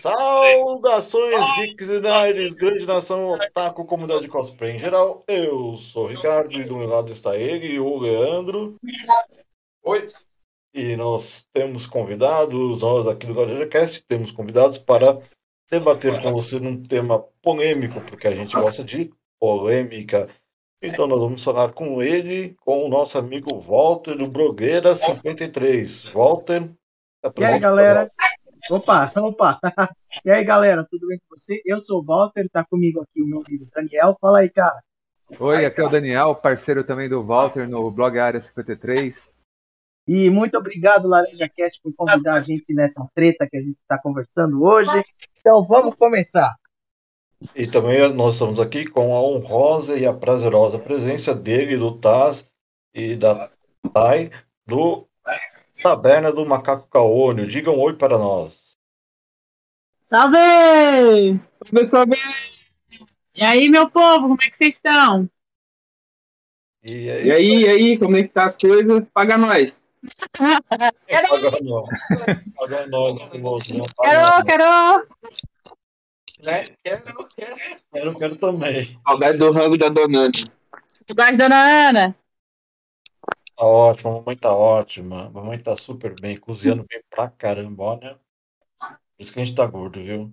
[0.00, 5.24] Saudações, geeks e nerds, grande nação otaku, comunidade de cosplay em geral.
[5.26, 8.76] Eu sou o Ricardo e do meu lado está ele, o Leandro.
[9.84, 10.06] Oi.
[10.74, 15.18] E nós temos convidados, nós aqui do GojajaCast temos convidados para
[15.70, 19.10] debater com você num tema polêmico, porque a gente gosta de
[19.40, 20.28] polêmica.
[20.82, 26.12] Então nós vamos falar com ele, com o nosso amigo Walter do Brogueira53.
[26.12, 26.70] Walter,
[27.38, 28.10] e aí, galera?
[28.70, 29.60] Opa, opa.
[30.24, 31.62] E aí, galera, tudo bem com você?
[31.64, 34.16] Eu sou o Walter, tá comigo aqui o meu amigo Daniel.
[34.20, 34.82] Fala aí, cara.
[35.38, 39.32] Oi, aqui é o Daniel, parceiro também do Walter no blog Área 53.
[40.08, 43.98] E muito obrigado, Laranja Cast, por convidar a gente nessa treta que a gente está
[43.98, 45.04] conversando hoje.
[45.38, 46.54] Então vamos começar.
[47.54, 52.48] E também nós estamos aqui com a honrosa e a prazerosa presença dele, do Taz
[52.94, 53.50] e da
[53.92, 54.30] Tai,
[54.66, 55.06] do
[55.86, 57.46] Taberna do Macaco Caônio.
[57.46, 58.76] Digam um oi para nós.
[60.02, 61.38] Salve!
[61.64, 62.16] Salve, salve!
[63.32, 65.30] E aí, meu povo, como é que vocês estão?
[66.82, 69.04] E, é e aí, e aí, como é que tá as coisas?
[69.14, 69.80] Paga nós!
[71.06, 71.28] quero!
[71.28, 71.88] Paga nós!
[72.56, 73.20] Paga nós!
[74.02, 75.08] Quero, quero!
[76.44, 76.62] Né?
[76.82, 77.56] Quero, quero,
[77.92, 78.98] quero, quero também.
[79.06, 80.32] Saudade do rango da Dona Ana.
[81.06, 82.16] Saudade da Dona Ana.
[83.56, 85.26] Tá ótimo, a mamãe tá ótima.
[85.26, 88.20] A mamãe tá super bem, cozinhando bem pra caramba, olha.
[88.78, 90.32] Por isso que a gente tá gordo, viu?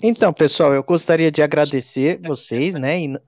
[0.00, 3.00] Então, pessoal, eu gostaria de agradecer vocês, né?
[3.00, 3.20] E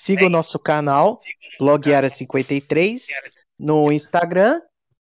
[0.00, 1.18] siga o nosso canal,
[1.58, 3.08] Blog Área 53,
[3.58, 4.60] no Instagram,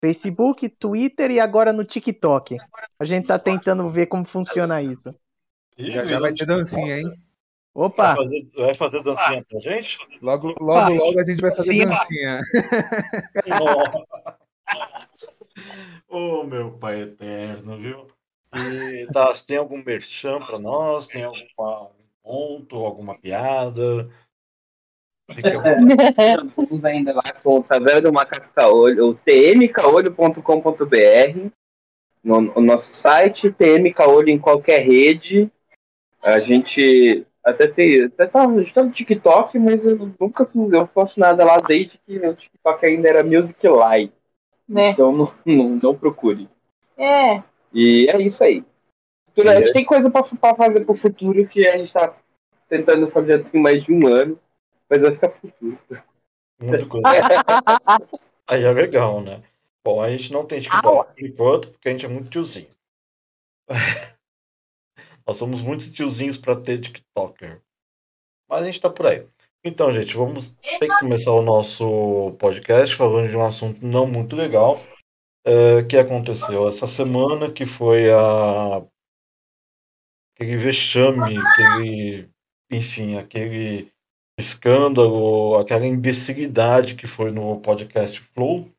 [0.03, 2.57] Facebook, Twitter e agora no TikTok.
[2.99, 5.15] A gente tá tentando ver como funciona isso.
[5.77, 7.13] Já, já vai ter dancinha, hein?
[7.73, 8.13] Opa!
[8.13, 9.97] Vai fazer, vai fazer dancinha pra gente?
[10.21, 11.85] Logo, logo, logo a gente vai fazer Sim.
[11.85, 12.41] dancinha.
[16.09, 18.07] Ô, oh, meu pai eterno, viu?
[18.53, 21.07] E tá, tem algum merchan pra nós?
[21.07, 21.47] Tem algum
[22.21, 24.09] ponto, alguma piada?
[25.29, 31.49] Estamos ainda lá com o Taverna do Macaco Caolho, o tmcaolho.com.br,
[32.23, 35.51] no, no nosso site, tmcaolho em qualquer rede.
[36.21, 38.05] A gente até tem.
[38.05, 42.33] Até tava no TikTok, mas eu nunca fiz, eu faço nada lá desde que o
[42.33, 44.13] TikTok ainda era Music Live.
[44.67, 44.91] Né?
[44.91, 46.47] Então não, não, não, procure.
[46.97, 47.43] É.
[47.73, 48.63] E é isso aí.
[49.37, 52.15] A gente tem coisa pra, pra fazer pro futuro que a gente tá
[52.69, 54.39] tentando fazer há mais de um ano,
[54.93, 55.79] mas vai ficar pro futuro.
[56.61, 57.07] Muita coisa.
[58.47, 59.43] aí é legal, né?
[59.83, 62.69] Bom, a gente não tem TikTok por enquanto, porque a gente é muito tiozinho.
[65.25, 67.59] Nós somos muitos tiozinhos para ter TikToker.
[68.47, 69.27] Mas a gente está por aí.
[69.63, 70.49] Então, gente, vamos
[70.79, 74.79] ter que começar o nosso podcast falando de um assunto não muito legal
[75.45, 78.85] é, que aconteceu essa semana, que foi a
[80.35, 82.29] aquele vexame, aquele,
[82.69, 83.93] enfim, aquele
[84.37, 88.69] escândalo, aquela imbecilidade que foi no podcast Flow,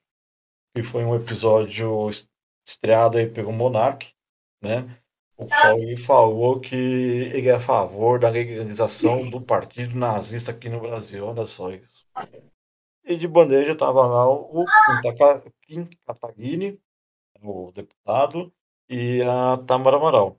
[0.75, 2.09] que foi um episódio
[2.67, 4.12] estreado aí pelo Monark,
[4.62, 5.01] né?
[5.37, 10.69] O qual ele falou que ele é a favor da legalização do partido nazista aqui
[10.69, 11.27] no Brasil.
[11.27, 12.06] Olha só isso.
[13.05, 14.65] E de bandeja tava lá o
[15.62, 16.81] Kim Kataguiri,
[17.43, 18.53] o deputado,
[18.89, 20.39] e a Tamara Amaral.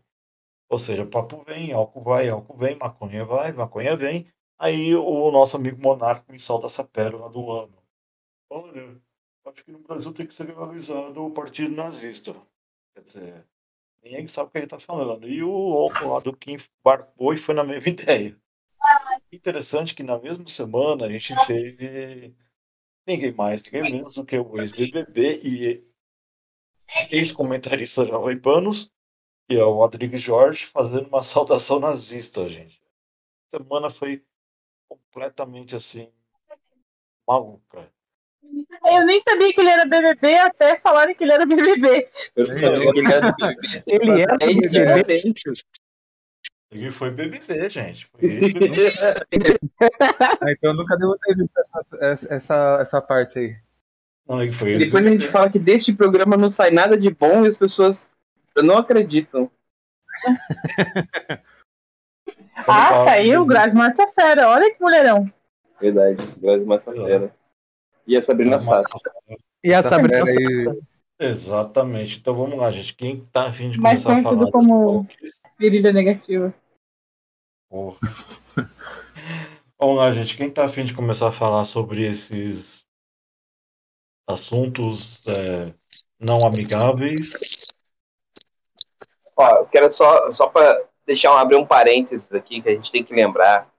[0.70, 4.28] Ou seja, papo vem, álcool vai, álcool vem, maconha vai, maconha vem.
[4.58, 7.78] Aí o nosso amigo Monarco me solta essa pérola do ano.
[8.50, 9.02] Olha,
[9.46, 12.34] acho que no Brasil tem que ser legalizado o partido nazista.
[12.94, 13.48] Quer dizer,
[14.02, 15.28] ninguém sabe o que ele está falando.
[15.28, 18.38] E o álcool lá do Kim barcou e foi na mesma ideia.
[19.32, 22.34] Interessante que na mesma semana a gente teve
[23.06, 25.96] ninguém mais, ninguém menos do que o ex-BBB e
[27.12, 28.90] ex-comentarista Jovem Panos,
[29.48, 32.82] que é o Rodrigues Jorge, fazendo uma saudação nazista, gente.
[33.48, 34.24] A semana foi
[35.14, 36.10] completamente assim
[37.28, 37.90] maluca.
[38.86, 42.10] Eu nem sabia que ele era BBB até falarem que ele era BBB.
[42.36, 43.36] Eu não sabia que ele era
[43.88, 45.24] Ele era É BBB.
[46.72, 48.08] Ele foi BBB, gente.
[48.08, 48.22] Foi.
[50.42, 51.86] Ah, então eu nunca devo ter visto essa,
[52.30, 53.58] essa, essa, parte aí.
[54.28, 57.44] Não, ele foi Depois a gente fala que deste programa não sai nada de bom
[57.44, 58.14] e as pessoas
[58.56, 59.50] não acreditam.
[62.56, 64.50] Ah, saiu, de- Grazi Márcia Fera.
[64.50, 65.32] Olha que mulherão.
[65.80, 66.26] Verdade.
[66.38, 67.36] Grazi Massafera.
[68.08, 69.00] E a Sabrina Sato.
[69.64, 70.88] E a Essa Sabrina fera Sato.
[71.20, 72.20] Exatamente.
[72.20, 72.94] Então vamos lá, gente.
[72.94, 75.08] Quem tá afim de Mais começar a falar conhecido como-?
[75.58, 76.54] Virilha negativa.
[77.70, 77.98] Porra.
[79.80, 80.38] Vamos lá, gente.
[80.38, 82.86] Quem tá afim de começar a falar sobre esses
[84.28, 85.74] assuntos é,
[86.20, 87.32] não amigáveis?
[89.36, 92.92] Ó, eu quero só, só para deixar um, abrir um parênteses aqui que a gente
[92.92, 93.70] tem que lembrar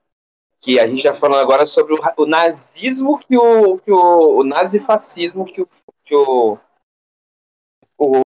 [0.59, 4.43] que a gente está falando agora sobre o, o nazismo que o, que o, o
[4.43, 5.69] nazifascismo que o,
[6.03, 6.57] que o,
[7.97, 8.21] o,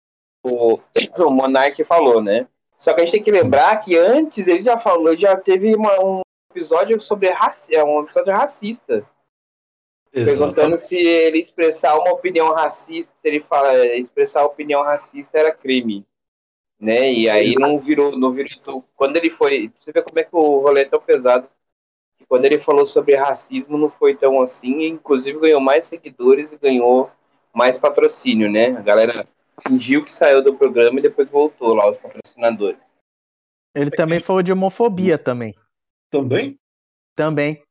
[0.45, 0.79] o,
[1.17, 2.47] o Monark falou, né?
[2.75, 5.99] Só que a gente tem que lembrar que antes ele já falou, já teve uma-
[6.03, 9.05] um episódio sobre raci é, um episódio racista,
[10.25, 16.05] perguntando se ele expressar uma opinião racista, se ele fala expressar opinião racista era crime
[16.79, 17.11] né?
[17.11, 18.85] E aí não virou, não virou.
[18.95, 21.47] Quando ele foi, você vê como é que o rolê é tão pesado.
[22.17, 26.57] que Quando ele falou sobre racismo, não foi tão assim, inclusive ganhou mais seguidores e
[26.57, 27.11] ganhou
[27.53, 28.77] mais patrocínio, né?
[28.77, 29.27] A galera
[29.61, 32.83] fingiu que saiu do programa e depois voltou lá, os patrocinadores.
[33.75, 35.53] Ele também falou de homofobia também.
[36.09, 36.57] Também?
[37.15, 37.61] Também.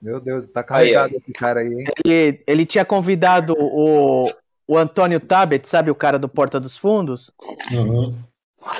[0.00, 1.84] Meu Deus, tá carregado Aí, esse cara aí, hein?
[2.04, 4.30] Ele, ele tinha convidado o,
[4.66, 7.32] o Antônio Tabet, sabe o cara do Porta dos Fundos?
[7.70, 8.16] Uhum.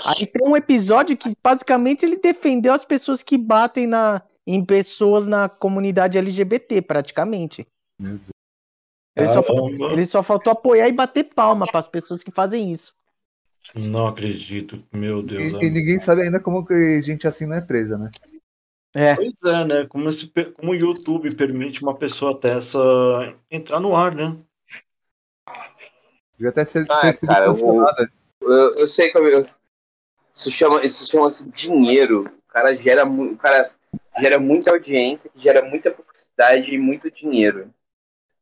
[0.07, 5.27] Aí tem um episódio que basicamente ele defendeu as pessoas que batem na, em pessoas
[5.27, 7.67] na comunidade LGBT, praticamente.
[9.17, 12.73] Ele só, faltou, ele só faltou apoiar e bater palma para as pessoas que fazem
[12.73, 12.95] isso.
[13.75, 14.83] Não acredito.
[14.93, 15.53] Meu Deus.
[15.63, 18.11] E, e ninguém sabe ainda como que gente assim não é presa, né?
[18.95, 19.87] É, Pois é, né?
[19.87, 22.79] Como, esse, como o YouTube permite uma pessoa dessa
[23.51, 24.37] entrar no ar, né?
[26.37, 28.11] Devia até ser, Ah, ter sido cara, eu- cancelada.
[28.41, 32.25] Eu, eu sei que eu, isso chama isso chama-se dinheiro.
[32.49, 33.71] O cara gera o cara
[34.21, 37.71] gera muita audiência, gera muita publicidade e muito dinheiro.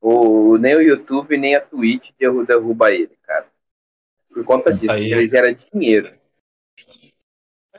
[0.00, 3.47] O, nem o YouTube nem a Twitch derru- derruba ele, cara.
[4.33, 6.12] Por conta disso, Aí- ele gera dinheiro.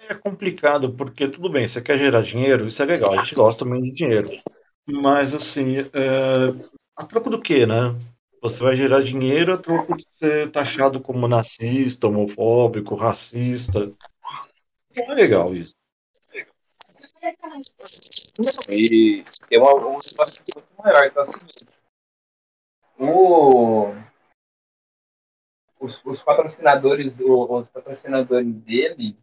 [0.08, 3.64] É complicado, porque tudo bem, você quer gerar dinheiro, isso é legal, a gente gosta
[3.64, 4.30] também de dinheiro.
[4.86, 7.96] Mas assim, é, a troco do quê, né?
[8.44, 13.90] Você vai gerar dinheiro a troco de ser taxado como nazista, homofóbico, racista.
[14.98, 15.74] Não é legal isso.
[18.70, 21.24] E tem uma, um muito maior, que é
[23.00, 23.94] o
[25.80, 29.18] os, os patrocinadores, os patrocinadores dele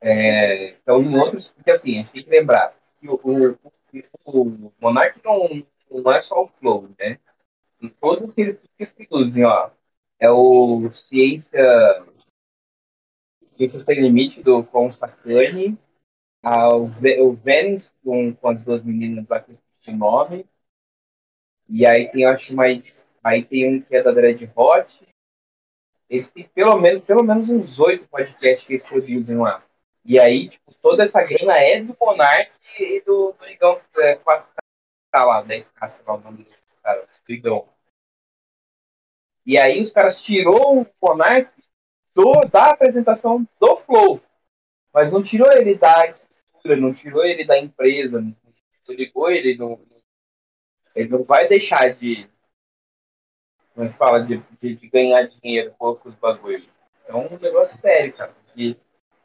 [0.00, 3.58] é, estão em outros, porque assim, a gente tem que lembrar que o, o,
[4.24, 7.18] o Monark não, não é só o Flow, né?
[7.90, 8.58] Todos que eles
[9.08, 9.70] produzem, ó.
[10.18, 11.60] É o Ciência,
[13.56, 15.76] Ciência Sem Limite do Constantine,
[16.42, 20.46] a, o, Ve- o Vênus com, com as duas meninas lá que esqueci o nome.
[21.68, 23.08] E aí tem, acho, mais.
[23.22, 24.98] Aí tem um que é da Dread Hot.
[26.08, 29.62] Eles têm pelo menos, pelo menos uns oito podcasts que eles produzem lá.
[30.04, 35.24] E aí, tipo, toda essa grana é do Monark e do, do Igão é, 4K
[35.24, 36.50] lá, 10K, sei lá o nome do
[36.82, 37.68] cara, do Igão.
[39.46, 41.50] E aí os caras tirou o Monark
[42.14, 44.20] do, da apresentação do Flow.
[44.92, 48.34] Mas não tirou ele da estrutura, não tirou ele da empresa, não
[48.88, 49.80] ligou ele, não,
[50.94, 52.28] ele não vai deixar de,
[53.74, 56.66] como é que fala, de, de, de ganhar dinheiro com os bagulhos.
[57.06, 58.34] É um negócio sério, cara.
[58.54, 58.76] De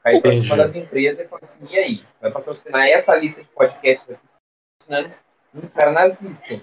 [0.03, 2.05] cair pra cima das empresas e falar assim, e aí?
[2.19, 4.27] Vai patrocinar essa lista de podcasts aqui,
[4.79, 5.15] patrocinando
[5.55, 6.61] um cara nazista.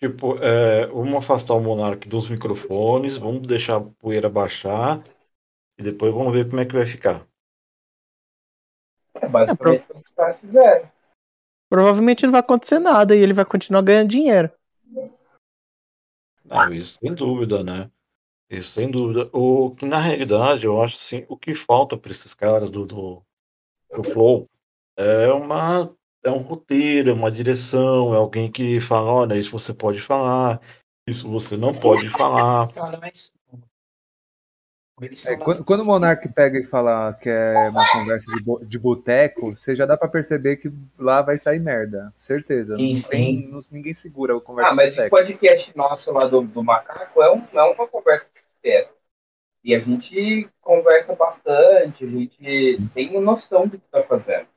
[0.00, 5.02] Tipo, é, vamos afastar o Monark dos microfones, vamos deixar a poeira baixar
[5.76, 7.26] e depois vamos ver como é que vai ficar.
[9.14, 10.90] É basicamente o que os caras fizeram.
[11.68, 14.50] Provavelmente não vai acontecer nada e ele vai continuar ganhando dinheiro.
[16.44, 17.90] Não, isso sem dúvida, né?
[18.48, 19.28] Isso sem dúvida.
[19.32, 23.22] O que na realidade eu acho assim, o que falta para esses caras do, do,
[23.94, 24.48] do Flow
[24.96, 29.72] é uma é um roteiro, é uma direção, é alguém que fala, olha, isso você
[29.72, 30.60] pode falar,
[31.06, 32.68] isso você não pode falar.
[32.74, 33.32] Cara, mas.
[35.28, 38.76] É, quando, quando o Monark pega e fala que é uma conversa de, bo- de
[38.80, 42.12] boteco, você já dá pra perceber que lá vai sair merda.
[42.16, 42.76] Certeza.
[42.76, 43.48] Sim, Não tem, sim.
[43.48, 47.22] não- ninguém segura a conversa Ah, mas de o podcast nosso lá do, do Macaco
[47.22, 48.94] é, um, é uma conversa de boteco.
[49.62, 54.48] E a gente conversa bastante, a gente tem noção do que tá fazendo.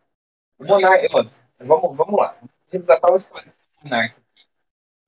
[0.58, 1.08] O Monark,
[1.66, 2.38] vamos, vamos lá.
[2.72, 3.26] Resgatar do
[3.84, 4.16] Monark.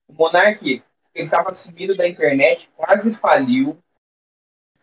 [0.08, 0.82] O Monark,
[1.14, 3.78] ele tava sumido da internet, quase faliu,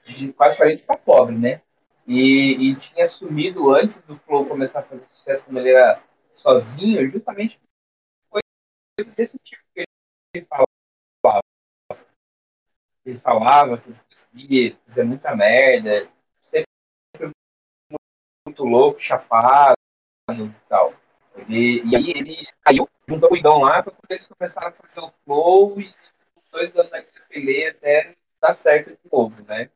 [0.06, 1.62] de- quase faliu de ficar pobre, né?
[2.08, 6.02] E, e tinha sumido antes do Flow começar a fazer sucesso, como ele era
[6.38, 7.60] sozinho, justamente
[8.98, 9.86] coisas desse tipo que
[10.36, 10.68] ele falava.
[13.06, 13.90] Ele falava que
[14.36, 16.10] ele fazia muita merda,
[16.52, 17.34] sempre
[18.46, 19.76] muito louco, chapado
[20.32, 20.94] e tal.
[21.42, 24.72] Ele, e aí ele caiu junto com o Idão lá para poder eles começaram a
[24.72, 25.94] fazer o flow e
[26.52, 29.70] dois anos daquele peleia até dar certo de novo, né?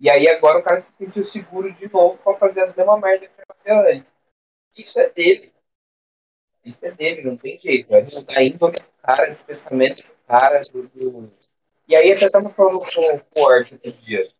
[0.00, 3.28] E aí agora o cara se sentiu seguro de novo para fazer as mesmas merdas
[3.28, 4.14] que ele fazia antes.
[4.76, 5.52] Isso é dele.
[6.64, 7.88] Isso é dele, não tem jeito.
[7.88, 10.60] Vai mudar a índole do cara, esse pensamento do cara.
[10.72, 11.30] Do, do...
[11.88, 14.32] E aí até estava falando com, com o Art esses dias.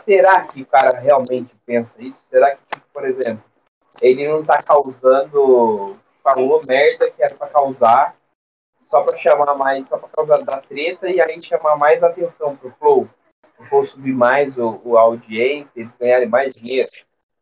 [0.00, 2.26] Será que o cara realmente pensa isso?
[2.28, 3.44] Será que, por exemplo,
[4.02, 5.96] ele não tá causando.
[6.22, 8.14] Falou merda que era para causar,
[8.88, 12.70] só para chamar mais, só para causar da treta e aí chamar mais atenção pro
[12.78, 13.08] Flow?
[13.58, 16.88] O Flow subir mais o, o audiência, eles ganharem mais dinheiro.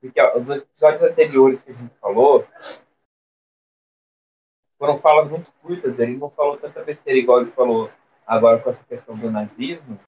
[0.01, 2.47] Porque os episódios anteriores que a gente falou
[4.79, 7.91] foram falas muito curtas, ele não falou tanta besteira igual ele falou
[8.27, 10.01] agora com essa questão do nazismo.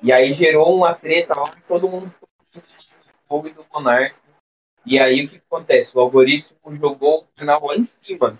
[0.00, 2.62] E aí gerou uma treta lá que todo mundo ficou do
[3.26, 3.48] fogo
[4.86, 4.94] e.
[4.94, 5.96] E aí o que acontece?
[5.96, 8.38] O algoritmo jogou o canal lá em cima.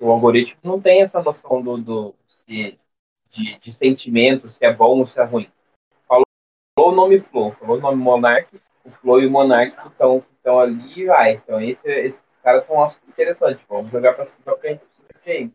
[0.00, 2.78] O algoritmo não tem essa noção do, do se,
[3.28, 5.50] de, de sentimento, se é bom ou se é ruim.
[6.06, 6.24] Falou
[6.76, 11.00] o nome Flow, falou o nome Monark, o Flow e o Monark estão estão ali
[11.00, 11.34] e vai.
[11.34, 13.64] Então esse, esses caras são um assunto interessante.
[13.68, 14.84] Vamos jogar pra cima pra gente
[15.24, 15.54] gente.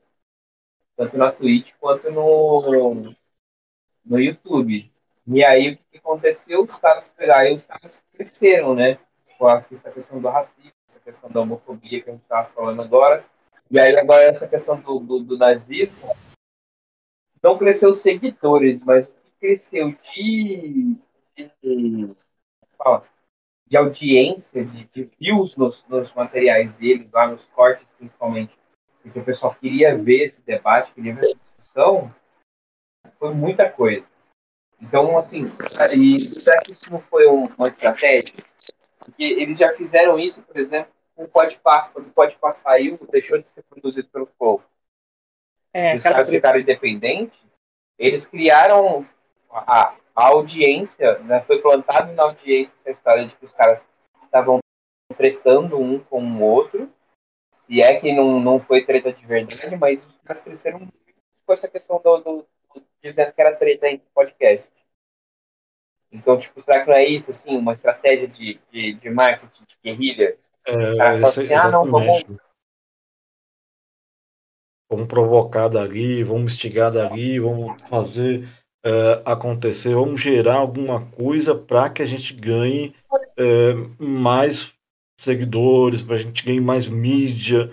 [0.95, 3.15] Tanto na Twitch quanto no,
[4.05, 4.91] no YouTube.
[5.27, 6.63] E aí o que aconteceu?
[6.63, 8.99] Os caras pegaram, os caras cresceram, né?
[9.39, 12.81] Com a- essa questão do racismo, essa questão da homofobia que a gente estava falando
[12.81, 13.25] agora.
[13.71, 16.13] E aí agora essa questão do, do, do nazismo
[17.41, 20.97] não cresceu seguidores, mas o que cresceu de,
[21.37, 22.15] de,
[23.67, 28.53] de audiência, de, de views nos, nos materiais deles, lá nos cortes principalmente,
[29.01, 32.13] porque o pessoal queria ver esse debate, queria ver essa discussão,
[33.17, 34.05] foi muita coisa.
[34.81, 35.45] Então, assim,
[35.93, 38.33] e será que isso não foi um- uma estratégia?
[39.09, 41.89] Porque eles já fizeram isso, por exemplo, com o Podpah.
[41.93, 44.61] Quando o Podpah saiu, deixou de ser produzido pelo Flow.
[45.73, 47.39] É, Os caras ficaram independentes,
[47.97, 49.05] eles criaram
[49.51, 53.83] a, a audiência, né, foi plantado na audiência essa história de que os caras
[54.23, 54.59] estavam
[55.15, 56.91] tretando um com o outro,
[57.51, 60.87] se é que não, não foi treta de verdade, mas os caras cresceram
[61.45, 64.71] com essa questão do, do- do- dizendo que era treta em podcast.
[66.11, 69.77] Então, tipo, será que não é isso, assim, uma estratégia de, de, de marketing, de
[69.83, 70.37] guerrilha?
[70.65, 72.23] É, cara fala assim, ah, não, vamos.
[74.91, 78.49] Vamos provocar dali, vamos instigar dali, vamos fazer
[78.83, 82.95] é, acontecer, vamos gerar alguma coisa para que a gente ganhe
[83.37, 84.73] é, mais
[85.19, 87.71] seguidores, para a gente ganhe mais mídia.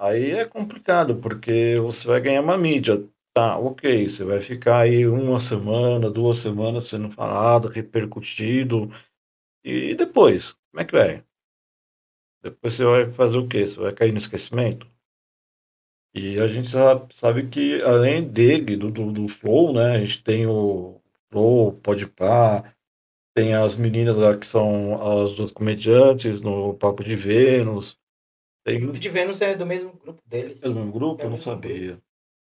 [0.00, 3.08] Aí é complicado, porque você vai ganhar uma mídia.
[3.34, 8.90] Tá, ok, você vai ficar aí uma semana, duas semanas sendo falado, repercutido.
[9.64, 11.24] E depois, como é que vai?
[12.42, 13.66] Depois você vai fazer o quê?
[13.66, 14.86] Você vai cair no esquecimento?
[16.14, 19.96] E a gente sabe, sabe que além dele, do, do, do Flow, né?
[19.96, 22.74] A gente tem o Flow, o Podpah,
[23.34, 27.98] tem as meninas lá que são as duas comediantes no Papo de Vênus.
[28.64, 30.62] Tem O grupo de Vênus é do mesmo grupo deles.
[30.62, 31.22] é o mesmo grupo?
[31.22, 31.98] É Eu não mesmo sabia.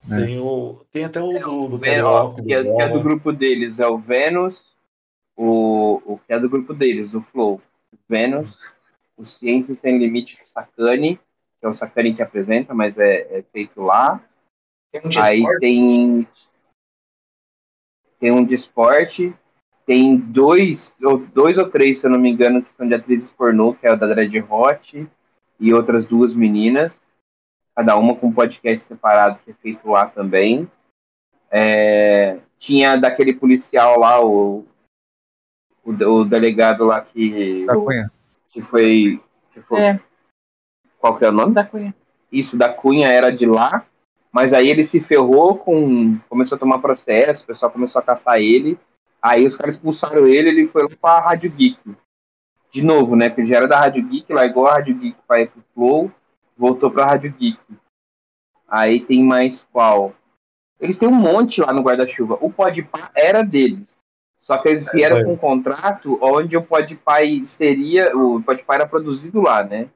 [0.10, 0.26] É.
[0.26, 3.32] Tem, o, tem até o do, do Carioca, que, é, do que é do grupo
[3.32, 4.76] deles é o Vênus,
[5.36, 7.62] o, o que é do grupo deles, o Flow.
[8.10, 8.58] Vênus,
[9.16, 11.18] o Ciência Sem Limite do Sacani,
[11.60, 14.22] que é o Sacani que apresenta, mas é, é feito lá.
[14.92, 16.28] Tem um de Aí esporte, tem.
[18.20, 19.34] Tem um de esporte.
[19.86, 23.30] Tem dois ou, dois ou três, se eu não me engano, que são de atrizes
[23.30, 25.08] pornô, que é o da Dread Hot
[25.60, 27.08] e outras duas meninas.
[27.76, 30.70] Cada uma com um podcast separado que é feito lá também.
[31.50, 34.66] É, tinha daquele policial lá, o,
[35.84, 38.12] o, o delegado lá que, Da Cunha.
[38.50, 39.22] que foi.
[39.52, 40.00] Que foi É.
[41.00, 41.54] Qual que é o nome?
[41.54, 41.96] Da Cunha.
[42.32, 43.86] isso da Cunha era de lá,
[44.32, 46.18] mas aí ele se ferrou com.
[46.30, 48.80] começou a tomar processo, o pessoal começou a caçar ele.
[49.22, 51.96] Aí os caras expulsaram ele, ele foi lá pra Rádio Geek.
[52.72, 53.28] De novo, né?
[53.28, 56.12] Porque já era da Rádio Geek, largou a Rádio Geek pra ir pro Flow,
[56.62, 57.60] voltou pra Rádio Geek.
[58.68, 60.14] Aí tem mais qual?
[60.80, 62.38] Eles têm um monte lá no guarda-chuva.
[62.40, 63.98] O Podpah era deles.
[64.42, 65.24] Só que eles É vieram aí.
[65.24, 68.16] com um contrato onde o Podpah seria.
[68.16, 69.90] O Podpah era produzido lá, né?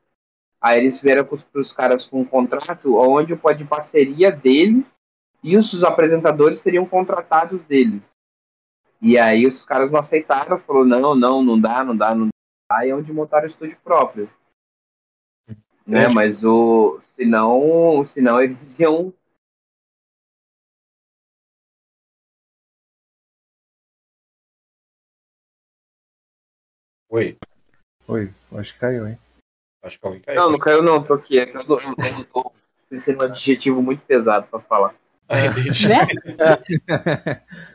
[0.60, 4.98] Aí eles vieram com os, caras com um contrato onde o Podpah seria deles
[5.44, 8.10] e os apresentadores seriam contratados deles.
[9.00, 12.32] E aí os caras não aceitaram, falou não, não, não dá, não dá, não dá.
[12.72, 14.28] Aí é onde montaram o estúdio próprio.
[15.86, 16.08] Né?
[16.08, 17.00] Mas o.
[17.02, 19.14] Senão, senão eles iam.
[27.10, 27.38] Oi,
[28.08, 29.18] Oi, acho que caiu, hein?
[29.84, 30.42] acho que alguém caiu.
[30.42, 31.40] Não, não caiu não, tô aqui.
[31.40, 32.52] É que eu tô, eu tô- eu tô
[32.90, 34.96] pensando um adjetivo muito pesado pra falar.
[35.28, 35.88] Ah, entendi.
[35.88, 36.08] Né?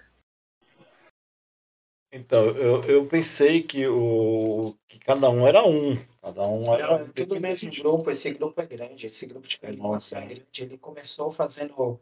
[2.12, 5.96] Então, eu, eu pensei que, o, que cada um era um.
[6.20, 9.46] Cada um era Não, é tudo o mesmo grupo, esse grupo é grande, esse grupo
[9.46, 10.62] de comunicação é grande.
[10.62, 12.00] Ele começou fazendo,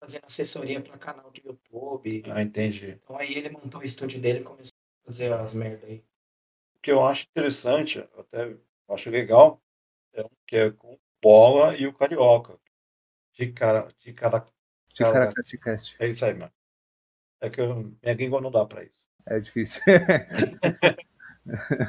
[0.00, 2.22] fazendo assessoria para canal de YouTube.
[2.30, 2.98] Ah, entendi.
[3.02, 5.98] Então aí ele montou o estúdio dele e começou a fazer as merda aí.
[6.76, 8.56] O que eu acho interessante, eu até
[8.88, 9.62] acho legal,
[10.14, 12.58] é um que é com o Bola e o Carioca.
[13.34, 14.46] De cara, de cada.
[14.92, 15.32] De Cara,
[16.00, 16.52] é isso aí, mano.
[17.40, 18.99] É que eu, minha língua não dá pra isso.
[19.26, 19.82] É difícil.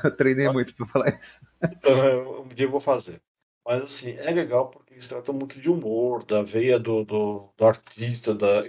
[0.04, 1.40] eu treinei muito pra falar isso.
[1.70, 3.22] Então, eu- um dia eu vou fazer.
[3.66, 7.66] Mas assim, é legal porque eles tratam muito de humor, da veia do, do, do
[7.66, 8.64] artista, da.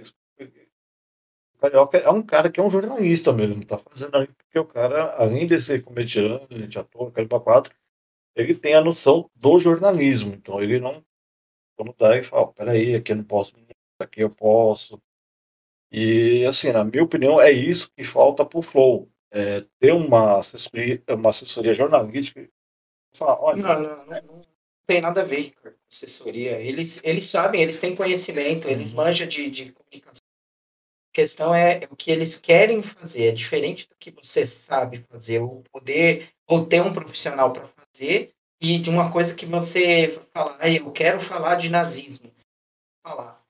[1.55, 4.65] O Carioca é um cara que é um jornalista mesmo, tá fazendo aí, porque o
[4.65, 7.73] cara, além de ser comediante, ator, caramba quatro,
[8.35, 10.33] ele tem a noção do jornalismo.
[10.33, 11.03] Então ele não.
[11.77, 13.53] Quando dá, ele fala, "Ó, peraí, aqui eu não posso,
[13.99, 15.01] aqui eu posso.
[15.93, 19.07] E assim, na minha opinião, é isso que falta pro Flow.
[19.31, 22.49] É ter uma assessoria, uma assessoria jornalística.
[23.15, 24.41] Falar, olha, Não, não, não, não
[24.87, 26.59] tem nada a ver com assessoria.
[26.59, 30.23] Eles, eles sabem, eles têm conhecimento, eles manjam de, de comunicação.
[31.11, 35.39] A questão é o que eles querem fazer, é diferente do que você sabe fazer,
[35.39, 40.57] ou poder, ou ter um profissional para fazer, e de uma coisa que você fala,
[40.59, 42.31] ah, eu quero falar de nazismo.
[43.05, 43.42] Falar.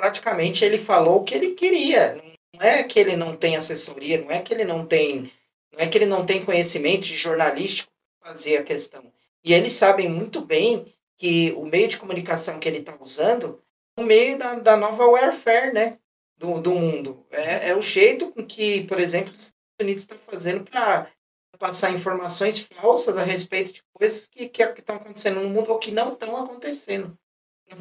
[0.00, 2.14] Praticamente, ele falou o que ele queria.
[2.54, 5.30] Não é que ele não tem assessoria, não é que ele não tem,
[5.70, 9.12] não é que ele não tem conhecimento de jornalístico para fazer a questão.
[9.44, 13.62] E eles sabem muito bem que o meio de comunicação que ele está usando
[13.94, 15.98] é o meio da, da nova warfare, né?
[16.38, 17.26] Do, do mundo.
[17.30, 21.10] É, é o jeito com que, por exemplo, os Estados Unidos está fazendo para
[21.58, 25.90] passar informações falsas a respeito de coisas que que estão acontecendo no mundo ou que
[25.90, 27.19] não estão acontecendo.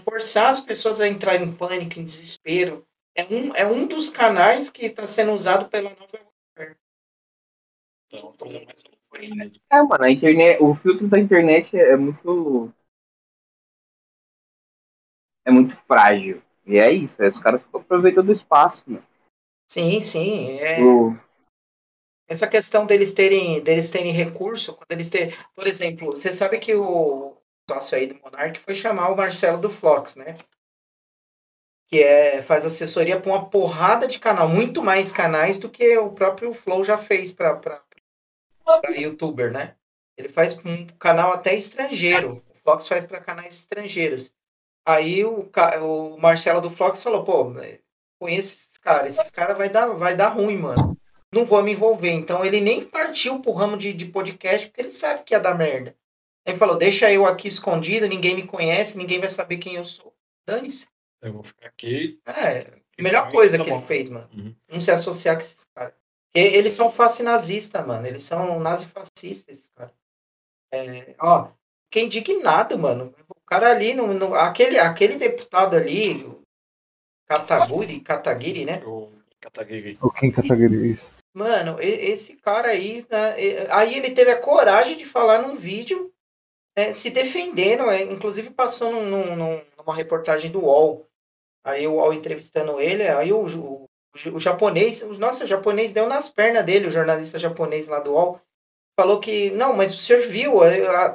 [0.04, 2.86] Forçar as pessoas a entrarem em pânico, em desespero.
[3.15, 6.30] É um, é um dos canais que está sendo usado pela nova.
[8.12, 8.65] Então, né?
[9.71, 12.71] É, mano, a internet, o filtro da internet é muito.
[15.45, 16.41] É muito frágil.
[16.65, 19.04] E é isso, é, os caras ficam aproveitando do espaço, mano.
[19.67, 20.49] Sim, sim.
[20.60, 21.12] É, O-
[22.28, 25.36] essa questão deles terem, deles terem recurso, quando eles terem.
[25.56, 27.36] Por exemplo, você sabe que o
[27.73, 30.38] sócio aí do Monark foi chamar o Marcelo do Flox, né?
[31.88, 36.12] Que é, faz assessoria para uma porrada de canal, muito mais canais do que o
[36.12, 37.82] próprio Flow já fez para
[38.95, 39.75] youtuber, né?
[40.17, 42.43] Ele faz um canal até estrangeiro.
[42.49, 44.34] O Flox faz para canais estrangeiros.
[44.86, 45.49] Aí o,
[45.82, 47.53] o Marcelo do Flox falou, pô,
[48.19, 50.99] conheço esses caras, esses caras vai dar, vai dar ruim, mano
[51.32, 52.12] não vou me envolver.
[52.12, 55.58] Então ele nem partiu pro ramo de, de podcast porque ele sabe que ia dar
[55.58, 55.95] merda.
[56.45, 60.13] Ele falou: deixa eu aqui escondido, ninguém me conhece, ninguém vai saber quem eu sou.
[60.47, 60.88] Dane-se.
[61.21, 62.19] Eu vou ficar aqui.
[62.25, 62.62] É,
[62.97, 63.78] a melhor coisa Tá que bom.
[63.78, 64.30] ele fez, mano.
[64.34, 64.56] Uhum.
[64.69, 65.93] Não se associar com esses caras.
[66.32, 68.08] Porque eles são fascinazistas, mano.
[68.08, 69.93] Eles são nazifascistas, esses caras.
[70.71, 71.49] É, ó,
[71.86, 73.13] fiquei indignado, mano.
[73.28, 76.41] O cara ali, no, no- aquele, aquele deputado ali, o
[77.28, 78.82] Kataguri, Kataguiri, né?
[78.86, 79.97] O Kataguiri.
[80.02, 81.10] O Kim Kataguiri, isso.
[81.34, 83.36] Mano, esse cara aí, né,
[83.69, 86.12] aí ele teve a coragem de falar num vídeo
[86.80, 91.06] né, se defendendo, é, inclusive passou num, num- num- numa reportagem do UOL.
[91.62, 93.86] Aí o UOL entrevistando ele, aí o, o,
[94.34, 98.39] o japonês, nossa, o japonês deu nas pernas dele, o jornalista japonês lá do UOL,
[98.98, 100.60] falou que, não, mas o senhor viu,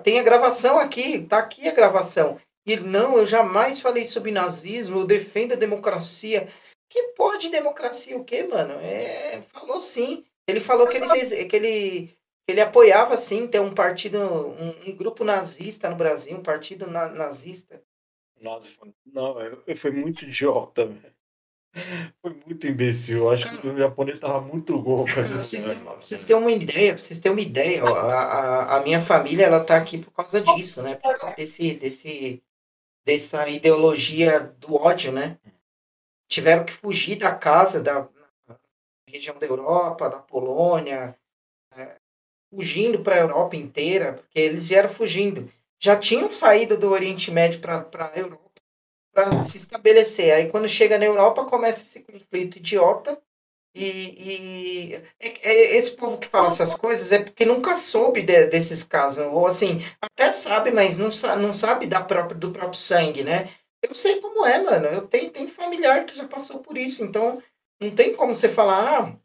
[0.03, 2.39] tem a gravação aqui, tá aqui a gravação.
[2.67, 6.49] E não, eu jamais falei sobre nazismo, eu defendo a democracia.
[6.91, 8.75] Que porra de democracia o quê, mano?
[8.81, 10.25] É, falou sim.
[10.47, 12.15] Ele falou que ele, que ele,
[12.47, 17.09] ele apoiava sim ter um partido, um, um grupo nazista no Brasil, um partido na,
[17.09, 17.83] nazista.
[18.41, 18.69] Nossa,
[19.07, 19.35] não,
[19.77, 21.15] foi muito idiota, velho.
[22.23, 23.29] Foi muito imbecil.
[23.31, 25.11] Acho Cara, que o japonês tava muito louco.
[25.11, 25.65] Vocês,
[26.01, 27.83] vocês têm uma ideia, vocês têm uma ideia.
[27.83, 30.95] A, a, a, minha família ela tá aqui por causa disso, né?
[30.95, 32.43] Por causa desse, desse,
[33.05, 35.39] dessa ideologia do ódio, né?
[36.29, 38.09] Tiveram que fugir da casa da
[39.09, 41.17] região da Europa, da Polônia,
[42.55, 45.51] fugindo para a Europa inteira, porque eles vieram fugindo.
[45.81, 48.45] Já tinham saído do Oriente Médio para a Europa
[49.13, 50.33] para se estabelecer.
[50.33, 53.21] Aí quando chega na Europa começa esse conflito idiota
[53.75, 58.47] e, e é, é, esse povo que fala essas coisas é porque nunca soube de,
[58.47, 63.23] desses casos ou assim até sabe, mas não, não sabe da própria, do próprio sangue,
[63.23, 63.51] né?
[63.83, 64.87] Eu sei como é, mano.
[64.87, 67.43] Eu tenho, tenho familiar que já passou por isso, então
[67.81, 69.17] não tem como você falar, ah,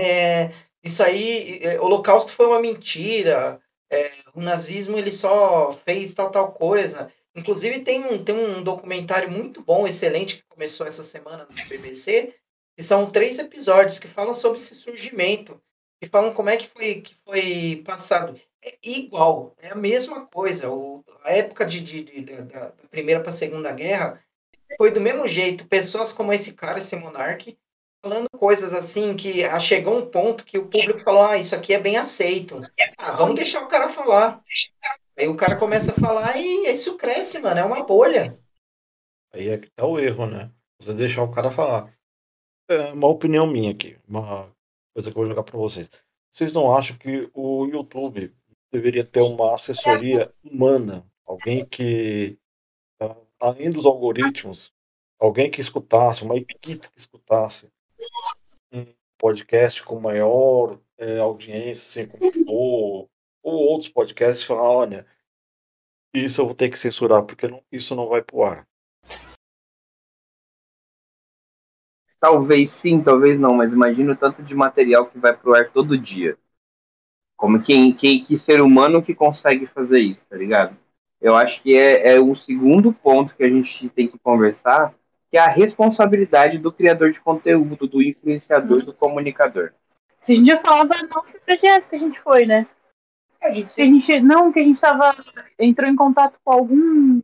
[0.00, 0.52] é,
[0.82, 3.60] isso aí, é, o Holocausto foi uma mentira,
[3.90, 7.12] é, o nazismo ele só fez tal tal coisa.
[7.34, 12.34] Inclusive, tem um, tem um documentário muito bom, excelente, que começou essa semana no BBC,
[12.76, 15.60] que são três episódios que falam sobre esse surgimento,
[16.00, 18.40] que falam como é que foi, que foi passado.
[18.64, 20.68] É igual, é a mesma coisa.
[20.70, 24.22] O, a época de, de, de da, da, Primeira para a Segunda Guerra
[24.76, 25.66] foi do mesmo jeito.
[25.66, 27.56] Pessoas como esse cara, esse monarque,
[28.02, 31.72] falando coisas assim que ah, chegou um ponto que o público falou: ah, isso aqui
[31.72, 32.60] é bem aceito.
[32.96, 34.42] Ah, vamos deixar o cara falar.
[35.16, 37.60] Aí o cara começa a falar e isso cresce, mano.
[37.60, 38.38] É uma bolha.
[39.32, 40.50] Aí é que tá o erro, né?
[40.80, 41.92] Você deixar o cara falar.
[42.68, 43.98] É uma opinião minha aqui.
[44.06, 44.52] Uma
[44.94, 45.90] coisa que eu vou jogar pra vocês.
[46.32, 48.32] Vocês não acham que o YouTube
[48.72, 51.04] deveria ter uma assessoria humana?
[51.26, 52.38] Alguém que,
[53.40, 54.72] além dos algoritmos,
[55.18, 57.68] alguém que escutasse, uma equipe que escutasse
[58.72, 58.86] um
[59.18, 63.08] podcast com maior é, audiência, assim, como for,
[63.42, 65.06] ou outros podcasts falam, olha,
[66.14, 68.66] isso eu vou ter que censurar, porque não, isso não vai pro ar.
[72.20, 75.96] Talvez sim, talvez não, mas imagina o tanto de material que vai pro ar todo
[75.96, 76.36] dia.
[77.36, 80.76] Como quem, quem que ser humano que consegue fazer isso, tá ligado?
[81.20, 84.92] Eu acho que é, é o segundo ponto que a gente tem que conversar,
[85.30, 89.72] que é a responsabilidade do criador de conteúdo, do influenciador, do comunicador.
[90.18, 92.66] Se a gente já falava não foi pra que a gente foi, né?
[93.40, 95.14] A gente, a gente não, que a gente tava.
[95.58, 97.20] entrou em contato com algum.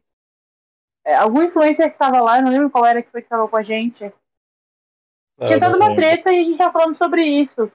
[1.05, 3.57] É, algum influencer que tava lá, não lembro qual era que foi que tava com
[3.57, 4.05] a gente.
[4.05, 7.71] É, tinha dado uma treta e a gente tava falando sobre isso.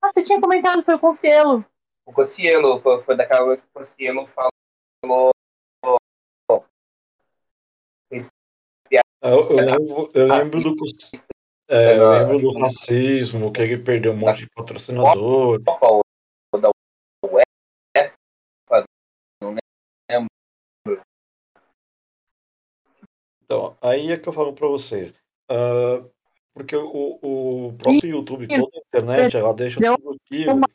[0.00, 1.64] Ah, você tinha comentado, foi o Concielo.
[2.06, 5.32] O Concielo, foi, foi daquela vez que o Concielo falou.
[9.22, 10.84] Eu, eu, lembro, eu lembro do.
[11.68, 15.60] É, eu lembro do racismo, que ele perdeu um monte de patrocinador.
[23.44, 25.14] Então, aí é que eu falo para vocês.
[25.50, 26.10] Uh,
[26.54, 30.52] porque o, o próprio YouTube, toda a internet, ela deixa Deu tudo aquilo.
[30.54, 30.66] Uma...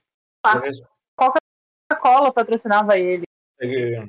[1.15, 3.23] Coca-Cola patrocinava ele.
[3.59, 4.07] ele.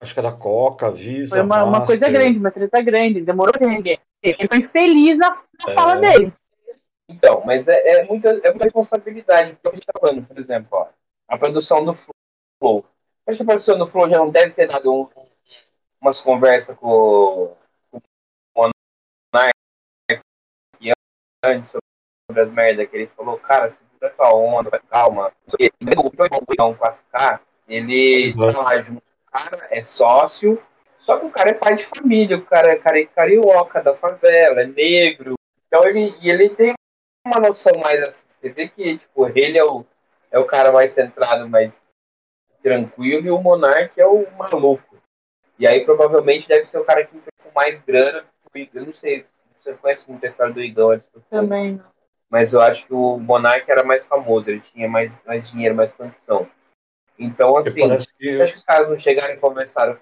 [0.00, 1.36] Acho que era Coca, Visa.
[1.36, 3.20] Foi uma, uma coisa grande, uma treta grande.
[3.22, 3.98] Demorou pra ninguém.
[4.22, 5.74] Ele foi feliz na, na é...
[5.74, 6.32] fala dele.
[7.08, 9.54] Então, mas é, é, muita, é muita responsabilidade.
[9.54, 10.88] Porque a gente tá falando, por exemplo, ó,
[11.26, 12.84] a produção do Flow.
[13.26, 15.08] Acho que a produção do Flow já não deve ter dado um,
[16.00, 17.56] umas conversas com,
[17.90, 17.98] com
[18.56, 18.70] o
[19.34, 19.52] Monark
[21.42, 25.32] antes sobre as merdas que ele falou, cara, segura tua onda, calma.
[25.80, 29.07] Então, 4K, ele tá junto.
[29.28, 30.62] O cara é sócio,
[30.96, 33.94] só que o cara é pai de família, o cara, o cara é carioca da
[33.94, 35.34] favela, é negro.
[35.66, 36.74] Então ele, ele tem
[37.26, 38.24] uma noção mais assim.
[38.28, 39.84] Você vê que tipo, ele é o,
[40.30, 41.86] é o cara mais centrado, mais
[42.62, 44.96] tranquilo, e o Monark é o maluco.
[45.58, 48.24] E aí provavelmente deve ser o cara que entrou com mais grana.
[48.54, 49.26] Eu não sei,
[49.60, 51.84] você conhece muito a história do Igão antes Também não.
[52.30, 55.92] Mas eu acho que o Monark era mais famoso, ele tinha mais, mais dinheiro, mais
[55.92, 56.46] condição.
[57.18, 58.42] Então, assim, que...
[58.42, 59.98] os caras não chegaram e conversaram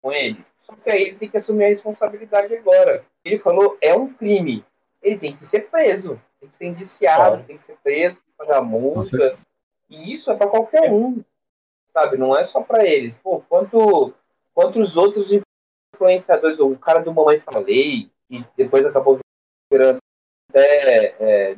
[0.00, 3.04] com ele, só que aí ele tem que assumir a responsabilidade agora.
[3.24, 4.64] Ele falou, é um crime.
[5.02, 7.44] Ele tem que ser preso, tem que ser indiciado, claro.
[7.44, 9.36] tem que ser preso, tem que pagar multa.
[9.90, 11.22] E isso é para qualquer um,
[11.92, 12.16] sabe?
[12.16, 13.14] Não é só para eles.
[13.22, 14.14] Pô, quanto
[14.54, 15.30] quanto os outros
[15.94, 19.18] influenciadores, o cara do Mamãe Falei, e depois acabou
[19.70, 19.98] virando
[20.48, 21.54] até é.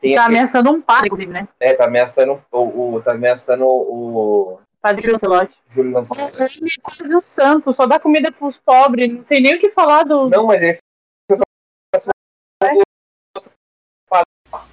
[0.00, 1.48] Tem tá ameaçando um padre, inclusive, né?
[1.60, 2.94] É, tá ameaçando o.
[2.94, 4.58] o tá ameaçando o.
[4.80, 5.56] Padre Júlio Lancelotti.
[5.68, 6.58] Júlio Lancelotti.
[6.58, 9.68] Ele é quase um santo, só dá comida pros pobres, não tem nem o que
[9.68, 10.30] falar dos.
[10.30, 10.78] Não, mas ele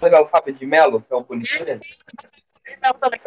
[0.02, 1.66] legal o Fábio de Mello, que é um político.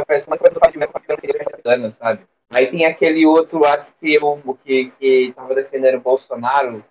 [0.06, 2.26] Parece uma coisa do Fábio de Mello com anos, sabe?
[2.50, 6.84] Aí tem aquele outro lá que, eu, que, que tava defendendo o Bolsonaro,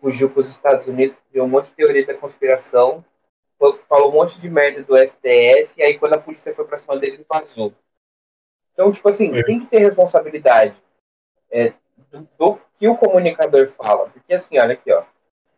[0.00, 3.04] fugiu para os Estados Unidos, criou um monte de teoria da conspiração,
[3.88, 6.98] falou um monte de merda do STF, e aí quando a polícia foi para cima
[6.98, 7.72] dele, ele vazou.
[8.72, 9.42] Então, tipo assim, é.
[9.44, 10.74] tem que ter responsabilidade
[11.50, 11.74] é,
[12.10, 14.08] do, do, que o comunicador fala.
[14.08, 15.04] Porque assim, olha aqui, ó.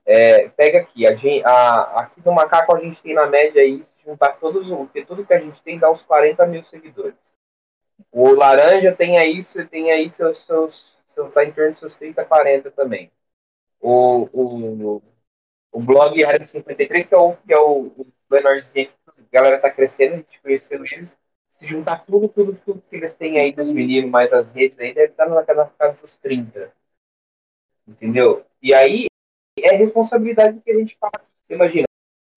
[0.04, 3.80] É, pega aqui, a gente, a, aqui no Macaco a gente tem na média aí,
[3.80, 7.14] se juntar todos, porque tudo que a gente tem dá uns 40 mil seguidores.
[8.10, 9.38] O Laranja tem aí,
[9.70, 13.12] tem aí seus, seus, seus tá em torno de seus 30, 40 também.
[13.80, 15.02] O, o,
[15.72, 20.14] o blog Área 53, que é o, que é o, o a galera tá crescendo,
[20.14, 21.14] a gente conheceu eles.
[21.50, 24.94] Se juntar tudo, tudo, tudo que eles têm aí dos meninos, mais as redes aí,
[24.94, 26.72] deve estar na, na casa dos 30.
[27.86, 28.44] Entendeu?
[28.62, 29.06] E aí,
[29.58, 31.12] é responsabilidade que a gente fala.
[31.48, 31.86] Imagina,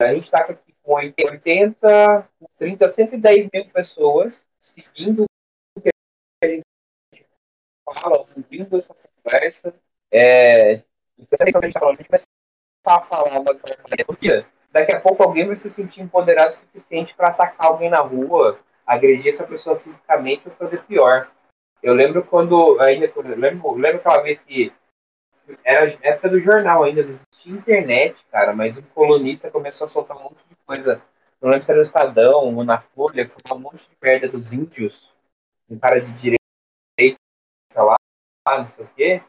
[0.01, 5.25] a gente está aqui com 80, 30, 110 mil pessoas seguindo
[5.77, 5.89] o que
[6.43, 6.63] a gente
[7.85, 9.73] fala, ouvindo essa conversa.
[10.11, 10.83] É,
[11.31, 12.27] essa a gente começar
[12.93, 13.57] a falar umas
[14.19, 17.99] dia, daqui a pouco alguém vai se sentir empoderado o suficiente para atacar alguém na
[17.99, 21.29] rua, agredir essa pessoa fisicamente ou fazer pior.
[21.81, 24.73] Eu lembro quando, ainda, lembro, lembro aquela vez que
[25.63, 30.17] era época do jornal ainda, não existia internet, cara, mas um colunista começou a soltar
[30.17, 31.01] um monte de coisa.
[31.41, 35.13] Não lembro se era Estadão ou na Folha, falou um monte de merda dos índios,
[35.69, 37.17] um cara de direita
[37.75, 37.95] lá,
[38.47, 39.21] não sei o quê.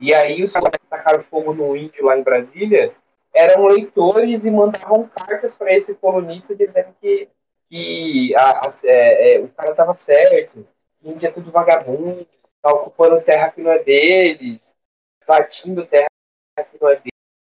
[0.00, 2.94] E aí os caras que tacaram fogo no índio lá em Brasília
[3.32, 7.28] eram leitores e mandavam cartas para esse colunista dizendo que,
[7.68, 10.66] que a, a, é, é, o cara tava certo,
[11.00, 12.26] que índio é tudo vagabundo,
[12.60, 14.76] tá ocupando terra que não é deles,
[15.22, 16.08] invadindo terra
[16.56, 17.02] que não é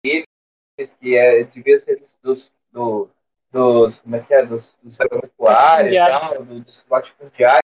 [0.03, 3.09] deles, que é, devia ser dos, dos,
[3.51, 7.65] dos como é que é, dos, dos agropecuários e tal, dos latifundiários.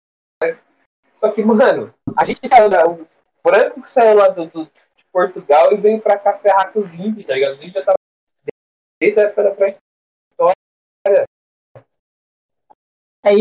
[1.14, 2.87] Só que, mano, a gente saiu da.
[2.87, 3.07] O
[3.42, 7.27] branco saiu lá do, do, de Portugal e veio pra cá ferrar com os índios,
[7.27, 7.55] tá ligado?
[7.55, 7.95] Os índios já
[9.01, 10.55] desde a época da pré-história.
[13.25, 13.33] É,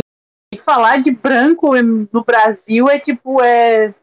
[0.53, 3.93] e falar de branco no Brasil é tipo, é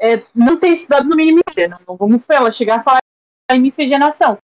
[0.00, 3.00] é, não ter estudado no mínimo não, não vamos ela chegar a falar
[3.52, 4.38] em miscigenação.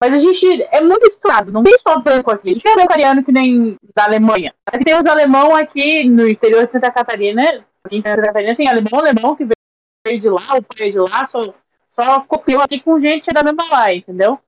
[0.00, 2.50] Mas a gente é muito estudado, não tem só branco aqui.
[2.50, 4.54] A gente é branco que nem da Alemanha.
[4.64, 7.42] Aqui tem os alemão aqui no interior de Santa Catarina.
[7.90, 11.52] Em Santa Catarina tem alemão, alemão que veio de lá, o pai de lá, só,
[11.90, 14.38] só copiou aqui com gente da mesma lá, entendeu?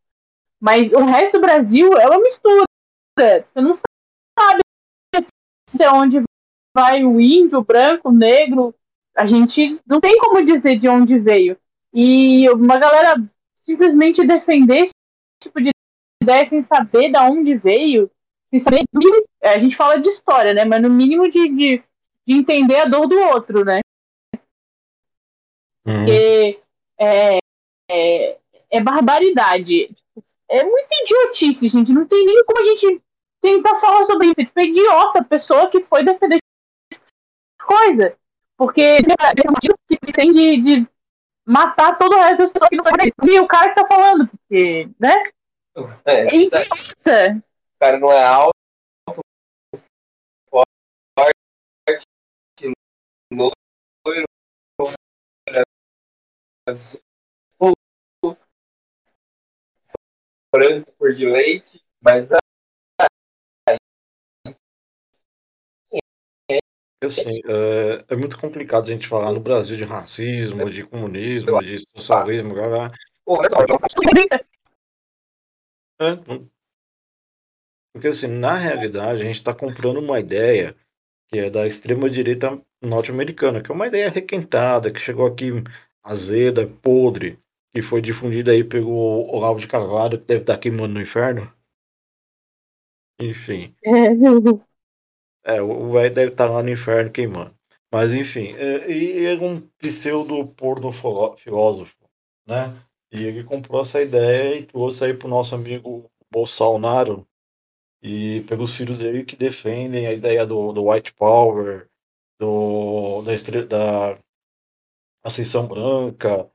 [0.61, 2.65] Mas o resto do Brasil é uma mistura.
[3.19, 4.61] Você não sabe
[5.73, 6.23] de onde
[6.75, 8.75] vai o índio, o branco, o negro,
[9.17, 11.57] a gente não tem como dizer de onde veio.
[11.93, 13.17] E uma galera
[13.57, 14.93] simplesmente defender esse
[15.43, 15.71] tipo de
[16.23, 18.11] ideia sem saber de onde veio,
[18.51, 18.85] sem saber.
[19.43, 20.65] A gente fala de história, né?
[20.65, 21.83] Mas no mínimo de, de,
[22.27, 23.81] de entender a dor do outro, né?
[25.87, 26.05] Uhum.
[26.05, 26.61] Porque
[26.99, 27.39] é,
[27.91, 28.39] é,
[28.71, 29.91] é barbaridade.
[30.51, 31.93] É muita idiotice, gente.
[31.93, 33.01] Não tem nem como a gente
[33.41, 34.41] tentar falar sobre isso.
[34.41, 36.39] É tipo, é idiota a pessoa que foi defender
[37.65, 38.17] coisa.
[38.57, 38.99] Porque
[39.89, 40.87] que tem de,
[41.47, 43.31] matar todo o resto das pessoas que não sabem isso.
[43.31, 45.15] E o cara que tá falando, porque, né?
[46.05, 47.37] É, é idiota.
[47.39, 48.51] O cara não é alto,
[50.51, 51.33] forte,
[53.33, 54.27] loiro,
[56.69, 57.01] azul,
[60.53, 62.31] branco por de leite, mas
[67.03, 71.79] Assim, é, é, muito complicado a gente falar no Brasil de racismo, de comunismo, de
[71.97, 72.93] socialismo, blá.
[75.99, 76.17] É,
[77.93, 80.77] porque assim, na realidade, a gente está comprando uma ideia
[81.29, 85.51] que é da extrema-direita norte-americana, que é uma ideia requentada, que chegou aqui
[86.03, 87.39] azeda, podre,
[87.73, 91.53] que foi difundida aí pelo Olavo de Carvalho, que deve estar queimando no inferno.
[93.21, 93.75] Enfim.
[95.43, 97.55] É, o velho deve estar lá no inferno queimando.
[97.91, 100.93] Mas enfim, é, e é um pseudo porno
[101.37, 101.97] filósofo,
[102.47, 102.77] né?
[103.11, 107.27] E ele comprou essa ideia e trouxe aí pro nosso amigo Bolsonaro
[108.03, 111.89] e pelos filhos dele que defendem a ideia do, do white power,
[112.39, 114.19] do, da, da
[115.25, 116.51] ascensão branca,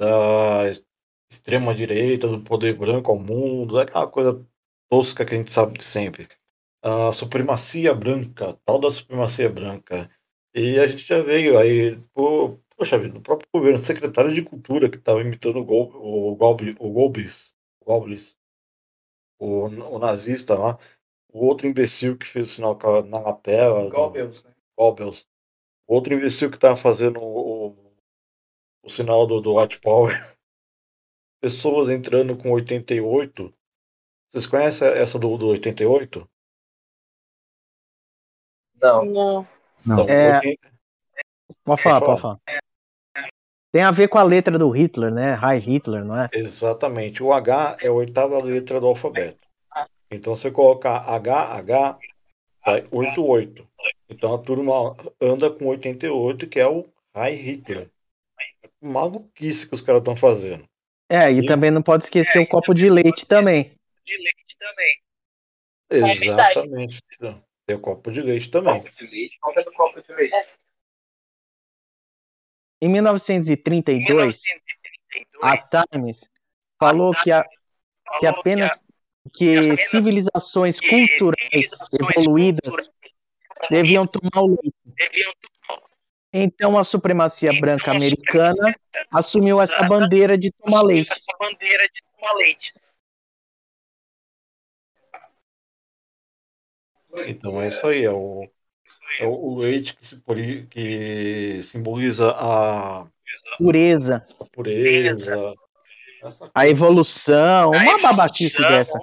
[0.00, 0.62] da
[1.30, 4.42] extrema direita, do poder branco ao mundo, aquela coisa
[4.88, 6.26] tosca que a gente sabe de sempre.
[6.82, 10.10] A supremacia branca, tal da supremacia branca.
[10.54, 14.88] E a gente já veio aí, pô, poxa vida, o próprio governo, secretário de cultura
[14.88, 18.38] que estava imitando o, Gol, o, Golbi, o Golbis, Golbis
[19.38, 20.78] o, o nazista lá,
[21.30, 23.88] o outro imbecil que fez o sinal na lapela.
[23.90, 24.50] Goebbels, né?
[24.76, 25.28] Goebbels.
[25.86, 27.89] O outro imbecil que estava fazendo o, o
[28.88, 30.12] sinal do, do White Power.
[31.42, 33.52] Pessoas entrando com 88.
[34.30, 36.28] Vocês conhecem essa do, do 88?
[38.80, 39.04] Não.
[39.04, 39.48] Não.
[39.84, 40.04] Não.
[40.04, 40.36] Então, É.
[40.36, 40.70] 80
[41.64, 42.40] Pode falar, Pode pode falar.
[43.72, 45.32] Tem a ver com a letra do Hitler, né?
[45.34, 46.28] High Hitler, não é?
[46.32, 47.22] Exatamente.
[47.22, 49.44] O H é a oitava letra do alfabeto.
[50.10, 51.98] Então, você colocar HH,
[52.64, 53.68] sai 88.
[54.08, 57.90] Então, a turma anda com 88, que é o High Hitler.
[58.80, 60.64] Maluquice que os caras estão fazendo.
[61.08, 63.74] É, e E- também não pode esquecer o copo de leite também.
[65.90, 66.58] verdade.
[66.60, 67.02] Exatamente.
[67.66, 68.82] Tem o copo de leite também.
[68.82, 70.34] Copo de leite, qual é do copo de leite?
[72.82, 74.42] Em 1932,
[75.42, 76.30] a Times
[76.78, 77.44] falou que, a,
[78.18, 78.72] que apenas
[79.34, 82.90] que civilizações culturais evoluídas
[83.70, 84.74] deviam tomar o leite.
[86.32, 88.72] Então a supremacia branca americana
[89.10, 91.20] assumiu essa bandeira de tomar leite.
[97.26, 98.04] Então, é isso aí.
[98.04, 98.48] É o,
[99.18, 103.06] é o leite que, simboli- que simboliza a,
[103.58, 105.54] Pureza, a pureza.
[106.54, 108.98] A evolução, uma babaquice dessa.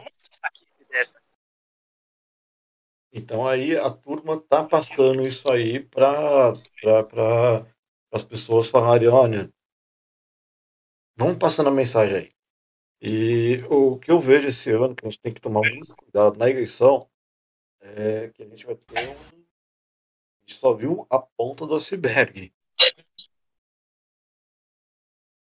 [3.17, 6.53] Então aí a turma tá passando isso aí para
[8.11, 9.51] as pessoas falarem, olha,
[11.15, 12.31] vamos passando a mensagem aí.
[13.01, 16.37] E o que eu vejo esse ano, que a gente tem que tomar muito cuidado
[16.37, 17.09] na eleição,
[17.81, 19.11] é que a gente vai ter um.
[19.11, 22.53] A gente só viu a ponta do iceberg.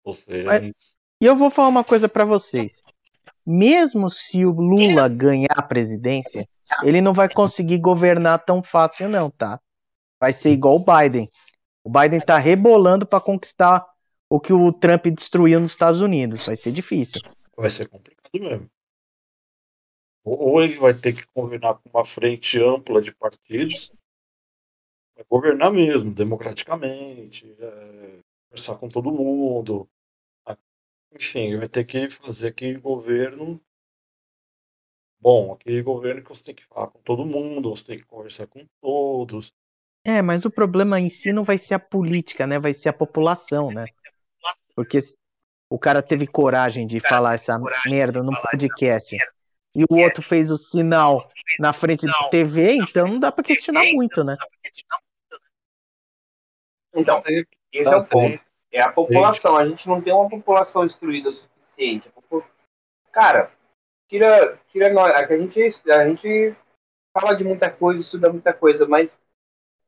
[0.02, 0.72] Ou seja, Mas-
[1.22, 2.82] E eu vou falar uma coisa pra vocês.
[3.46, 6.46] Mesmo se o Lula ganhar a presidência,
[6.82, 9.60] ele não vai conseguir governar tão fácil não, tá?
[10.20, 11.28] Vai ser igual o Biden.
[11.82, 13.86] O Biden tá rebolando pra conquistar
[14.28, 16.44] o que o Trump destruiu nos Estados Unidos.
[16.44, 17.20] Vai ser difícil.
[17.56, 18.70] vai ser complicado mesmo.
[20.22, 23.90] Ou ou ele vai ter que governar com uma frente ampla de partidos,
[25.16, 29.88] vai governar mesmo, democraticamente, é, conversar com todo mundo.
[31.12, 33.60] Enfim, vai ter que fazer aquele governo
[35.20, 38.46] bom, aquele governo que você tem que falar com todo mundo, você tem que conversar
[38.46, 39.52] com todos.
[40.04, 42.58] É, mas o problema em si não vai ser a política, né?
[42.58, 43.84] Vai ser a população, né?
[44.74, 44.98] Porque
[45.68, 49.16] o cara teve coragem de falar essa merda no podcast
[49.74, 53.84] e o outro fez o sinal na frente da TV, então não dá pra questionar
[53.92, 54.36] muito, né?
[56.94, 58.49] Então, Mas aí- esse é o ponto.
[58.72, 59.56] É a população.
[59.56, 62.10] A gente não tem uma população excluída o suficiente.
[63.12, 63.52] Cara,
[64.08, 65.14] tira, tira nós.
[65.14, 66.54] A gente, a gente
[67.12, 69.20] fala de muita coisa, estuda muita coisa, mas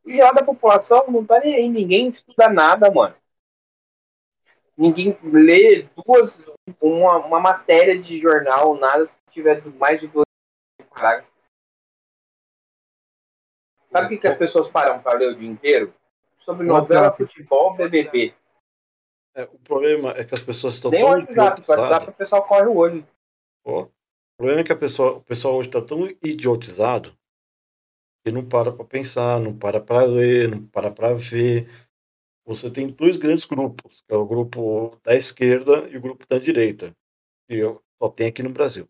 [0.05, 1.69] o geral da população não tá nem aí.
[1.69, 3.15] Ninguém estuda nada, mano.
[4.77, 6.43] Ninguém lê duas,
[6.81, 10.27] uma, uma matéria de jornal, nada, se tiver mais de duas
[10.91, 11.31] parágrafos.
[13.93, 15.95] Sabe o que, que as pessoas param para ler o dia inteiro?
[16.39, 18.35] Sobre novela, futebol, BBB.
[19.35, 21.91] É, o problema é que as pessoas estão Nem o tão WhatsApp, o idiotizadas.
[21.91, 23.07] WhatsApp o pessoal corre o olho.
[23.65, 23.91] Ó, O
[24.37, 27.17] problema é que a pessoa, o pessoal hoje está tão idiotizado
[28.25, 31.69] que não para para pensar, não para para ler, não para para ver.
[32.45, 36.39] Você tem dois grandes grupos, que é o grupo da esquerda e o grupo da
[36.39, 36.97] direita,
[37.49, 38.89] que eu só tem aqui no Brasil.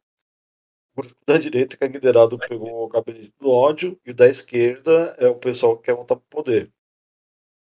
[0.94, 5.14] O grupo da direita que é liderado pelo gabinete do ódio e o da esquerda
[5.18, 6.72] é o pessoal que quer voltar para o poder.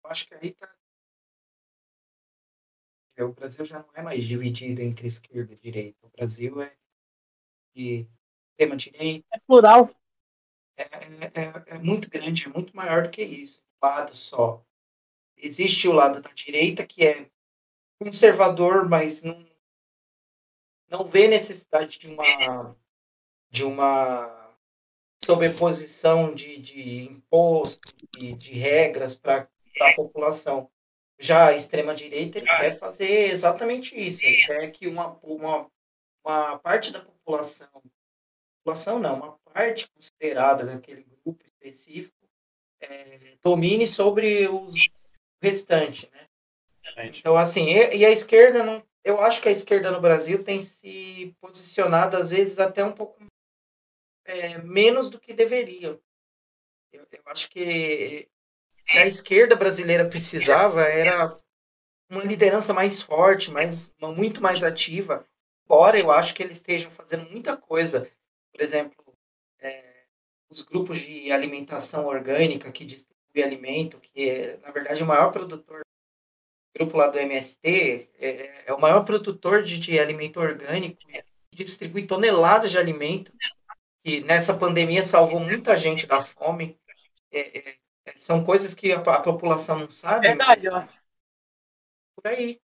[0.03, 0.78] Eu acho que aí tá.
[3.19, 5.97] É, O Brasil já não é mais dividido entre esquerda e direita.
[6.07, 6.73] O Brasil é
[7.75, 8.07] de
[8.51, 9.89] extrema direita, É plural.
[10.77, 13.61] é, é, é muito grande, é muito maior do que isso.
[13.81, 14.63] Um lado só.
[15.35, 17.29] Existe o lado da direita que é
[18.01, 19.45] conservador, mas não,
[20.89, 22.75] não vê necessidade de uma
[23.51, 24.55] de uma
[25.25, 29.49] sobreposição de, de imposto e de regras para
[29.81, 30.69] a população.
[31.19, 34.25] Já a extrema-direita ele quer fazer exatamente isso.
[34.25, 35.69] Ele quer que uma, uma,
[36.25, 37.67] uma parte da população,
[38.63, 42.15] população não, uma parte considerada daquele grupo específico,
[42.79, 44.77] é, domine sobre os, o
[45.43, 46.09] restante.
[46.11, 46.27] Né?
[47.17, 50.59] Então, assim, e, e a esquerda não, eu acho que a esquerda no Brasil tem
[50.59, 53.25] se posicionado, às vezes, até um pouco
[54.25, 55.99] é, menos do que deveria.
[56.91, 58.29] Eu, eu acho que
[58.91, 61.33] a esquerda brasileira precisava era
[62.09, 65.25] uma liderança mais forte, mais, muito mais ativa.
[65.65, 68.09] Embora eu acho que eles estejam fazendo muita coisa.
[68.51, 69.15] Por exemplo,
[69.59, 70.05] é,
[70.49, 75.81] os grupos de alimentação orgânica que distribuem alimento, que é, na verdade, o maior produtor
[76.75, 80.97] grupo lá do MST é, é o maior produtor de, de, alimento orgânico
[81.53, 83.33] distribui toneladas de alimento
[84.03, 86.79] que nessa pandemia salvou muita gente da fome.
[87.31, 87.78] É, é
[88.17, 90.27] são coisas que a, a população não sabe.
[90.27, 90.85] Verdade, ó.
[92.15, 92.61] Por aí.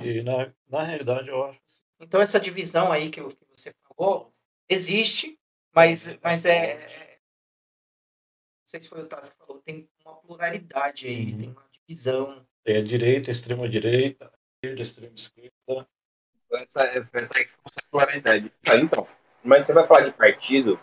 [0.00, 1.60] E na, na realidade eu acho.
[1.64, 1.82] Assim.
[2.00, 4.32] Então essa divisão aí que, que você falou
[4.68, 5.38] existe,
[5.74, 7.08] mas, mas é, é
[8.68, 11.38] não sei se foi o Tassi que falou, tem uma pluralidade aí, uhum.
[11.38, 12.46] tem uma divisão.
[12.62, 15.88] Tem a direita, a extrema direita, a esquerda, a extrema esquerda.
[16.52, 17.58] Essa, essa
[17.90, 18.52] pluralidade.
[18.66, 19.08] Ah, então,
[19.42, 20.78] mas você vai falar de partido,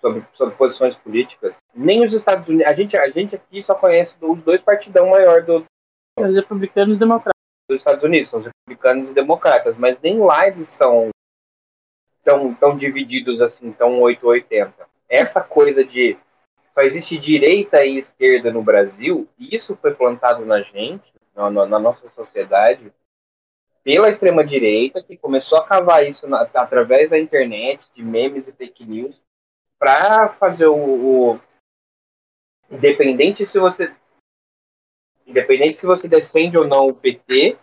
[0.00, 2.66] sobre, sobre posições políticas, nem os Estados Unidos.
[2.66, 5.64] A gente, a gente aqui só conhece os dois partidão maior do.
[6.18, 7.40] Os republicanos e democratas.
[7.68, 11.10] Dos Estados Unidos, são os republicanos e democratas, mas nem lá eles são
[12.24, 14.88] tão, tão divididos assim, tão 880.
[15.08, 16.18] Essa coisa de
[16.74, 21.78] só existe direita e esquerda no Brasil, e isso foi plantado na gente, na, na
[21.78, 22.92] nossa sociedade,
[23.82, 28.84] pela extrema-direita, que começou a cavar isso na, através da internet, de memes e fake
[28.84, 29.20] news,
[29.80, 31.40] para fazer o, o,
[32.70, 33.92] Independente se você.
[35.26, 37.58] Independente se você defende ou não o PT,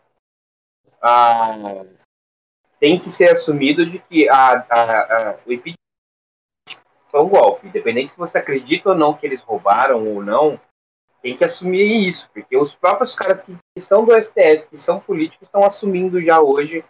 [1.01, 1.85] a,
[2.79, 5.75] tem que ser assumido de que a, a, a, o impeachment
[7.09, 7.67] foi um golpe.
[7.67, 10.59] Independente se você acredita ou não que eles roubaram ou não,
[11.21, 14.99] tem que assumir isso, porque os próprios caras que, que são do STF, que são
[14.99, 16.83] políticos, estão assumindo já hoje,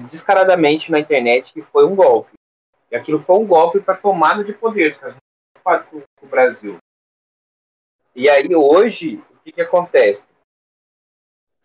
[0.00, 2.32] descaradamente na internet, que foi um golpe.
[2.92, 4.98] E aquilo foi um golpe para tomada de poder
[5.64, 5.88] para
[6.20, 6.76] o Brasil.
[8.14, 10.28] E aí hoje, o que, que acontece?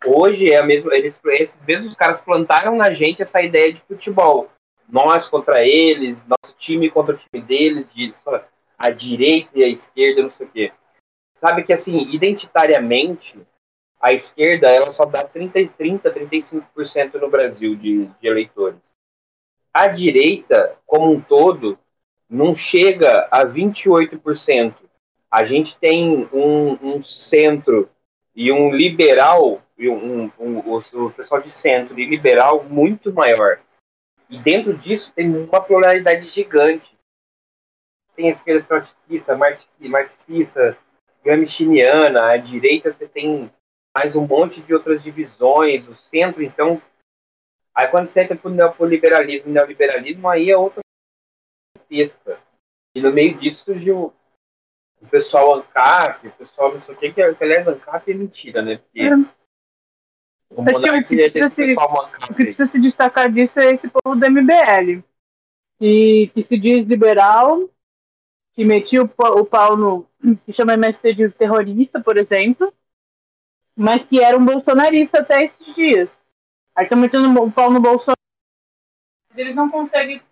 [0.06, 4.50] Hoje é a mesma, eles, esses mesmos caras plantaram na gente essa ideia de futebol
[4.88, 8.10] nós contra eles, nosso time contra o time deles, de
[8.78, 10.72] a direita e a esquerda, não sei o quê.
[11.34, 13.38] Sabe que, assim, identitariamente,
[14.00, 18.97] a esquerda ela só dá 30, 30 35% no Brasil de, de eleitores.
[19.78, 21.78] A direita, como um todo,
[22.28, 24.74] não chega a 28%.
[25.30, 27.88] A gente tem um, um centro
[28.34, 33.60] e um liberal, um, um, um, o pessoal de centro e liberal muito maior.
[34.28, 36.98] E dentro disso tem uma pluralidade gigante.
[38.16, 39.38] Tem a esquerda trotskista,
[39.78, 40.76] marxista,
[41.24, 43.48] gramsciana, a direita você tem
[43.96, 46.82] mais um monte de outras divisões, o centro, então.
[47.78, 50.80] Aí quando você entra para o liberalismo, neoliberalismo, aí é outra
[51.88, 52.42] pesca.
[52.92, 54.12] E no meio disso surgiu
[55.00, 58.78] o pessoal ANCAP, o pessoal não sei o que, que aliás ANCAP é mentira, né?
[58.78, 59.14] Porque é.
[60.50, 64.16] O, é o, que precisa se, o que precisa se destacar disso é esse povo
[64.16, 65.04] do MBL,
[65.78, 67.70] que, que se diz liberal,
[68.54, 70.04] que metia o, o pau no.
[70.44, 72.74] que chama MST de terrorista, por exemplo,
[73.76, 76.18] mas que era um bolsonarista até esses dias.
[76.78, 78.14] Aí estão metendo o pau no Bolsonaro.
[79.36, 80.22] Eles não conseguem.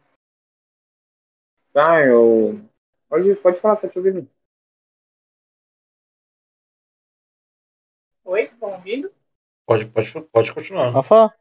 [1.75, 2.61] Ah, eu.
[3.09, 4.31] Pode, pode falar, tá te ouvindo.
[8.25, 9.13] Oi, estão ouvindo?
[9.67, 10.91] Pode, pode, pode continuar.
[10.91, 11.37] Rafa?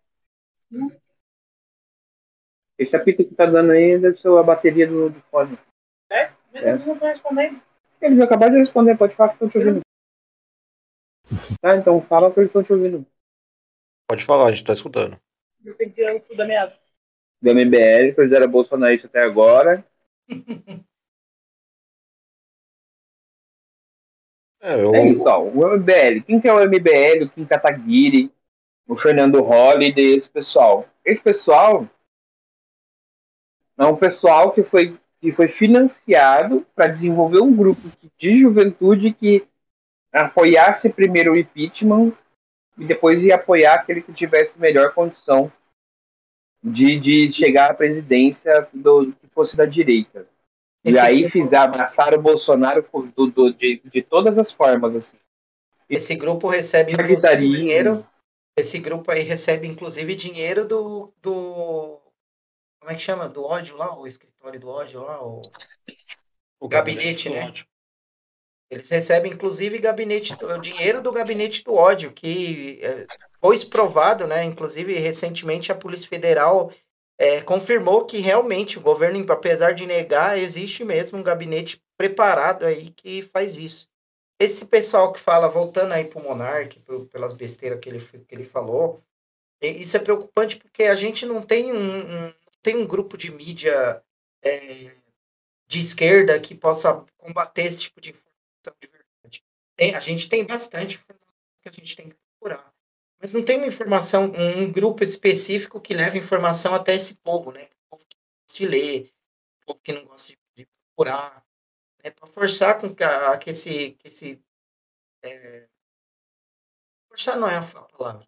[2.75, 5.55] Esse apito que tá dando aí deve ser a bateria do, do fone.
[6.09, 6.31] É?
[6.51, 6.69] Mas é.
[6.71, 7.61] eles não estão respondendo.
[8.01, 9.81] Eles acabaram de responder, pode falar que estão te ouvindo.
[11.61, 13.05] Tá, então fala que eles estão te ouvindo.
[14.07, 15.19] Pode falar, a gente tá escutando.
[15.63, 16.77] Eu tenho que tirar o da meada.
[17.41, 19.85] Do MBL, que eles eram bolsonaristas até agora.
[24.61, 24.95] É, eu...
[24.95, 26.23] é isso, ó, o MBL.
[26.25, 28.31] Quem que é o MBL, o Kim Kataguiri,
[28.87, 30.89] o Fernando Holliday, esse pessoal?
[31.05, 31.87] Esse pessoal
[33.77, 37.81] é um pessoal que foi, que foi financiado para desenvolver um grupo
[38.17, 39.47] de juventude que
[40.11, 42.11] apoiasse primeiro o impeachment
[42.77, 45.51] e depois ia apoiar aquele que tivesse melhor condição
[46.63, 50.27] de, de chegar à presidência do, que fosse da direita.
[50.83, 51.31] Esse e aí grupo...
[51.31, 55.17] fiz, abraçaram o Bolsonaro do, do, de, de todas as formas, assim.
[55.89, 58.05] Esse grupo recebe inclusive dinheiro.
[58.57, 61.99] Esse grupo aí recebe inclusive dinheiro do, do.
[62.79, 63.27] Como é que chama?
[63.27, 65.41] Do ódio lá, o escritório do ódio lá, o,
[66.59, 67.47] o gabinete, né?
[67.47, 67.65] Ódio.
[68.69, 73.05] Eles recebem, inclusive, gabinete, o dinheiro do gabinete do ódio, que é,
[73.39, 74.43] foi provado, né?
[74.43, 76.71] Inclusive, recentemente a Polícia Federal
[77.17, 82.89] é, confirmou que realmente o governo, apesar de negar, existe mesmo um gabinete preparado aí
[82.91, 83.87] que faz isso.
[84.39, 88.43] Esse pessoal que fala, voltando aí para o Monark, pelas besteiras que ele, que ele
[88.43, 89.01] falou,
[89.61, 94.03] isso é preocupante porque a gente não tem um, um tem um grupo de mídia
[94.43, 94.91] é,
[95.67, 98.13] de esquerda que possa combater esse tipo de
[98.65, 99.43] informação de verdade.
[99.75, 101.25] Tem, a gente tem bastante informação
[101.61, 102.73] que a gente tem que procurar.
[103.19, 107.65] Mas não tem uma informação, um grupo específico que leva informação até esse povo, né?
[107.65, 109.13] O povo que gosta de ler,
[109.61, 111.45] o povo que não gosta de, de procurar.
[112.03, 112.11] Né?
[112.11, 113.91] Para forçar com que, a, que esse.
[113.93, 114.41] Que esse
[115.23, 115.67] é...
[117.09, 118.27] Forçar não é a palavra.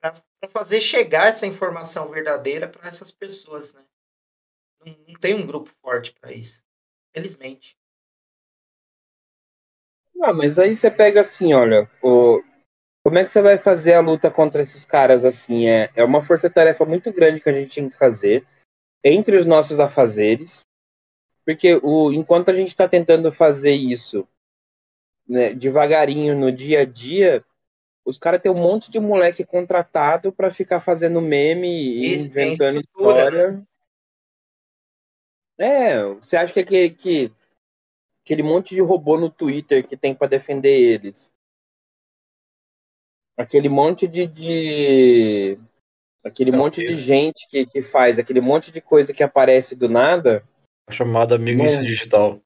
[0.00, 3.84] Para fazer chegar essa informação verdadeira para essas pessoas, né?
[4.84, 6.62] Não, não tem um grupo forte para isso.
[7.12, 7.76] Felizmente.
[10.22, 12.42] Ah, mas aí você pega assim, olha, o,
[13.04, 15.68] como é que você vai fazer a luta contra esses caras assim?
[15.68, 18.46] É, é uma força-tarefa muito grande que a gente tem que fazer
[19.04, 20.64] entre os nossos afazeres,
[21.44, 24.26] porque o, enquanto a gente está tentando fazer isso
[25.28, 27.44] né, devagarinho no dia a dia,
[28.04, 32.80] os caras têm um monte de moleque contratado para ficar fazendo meme e isso, inventando
[32.80, 33.52] história.
[33.52, 33.62] Né?
[35.58, 37.32] É, você acha que, que, que
[38.26, 41.32] aquele monte de robô no Twitter que tem para defender eles
[43.36, 45.58] aquele monte de, de
[46.24, 49.88] aquele Não, monte de gente que, que faz aquele monte de coisa que aparece do
[49.88, 50.42] nada.
[50.88, 52.40] A chamada amiguice digital.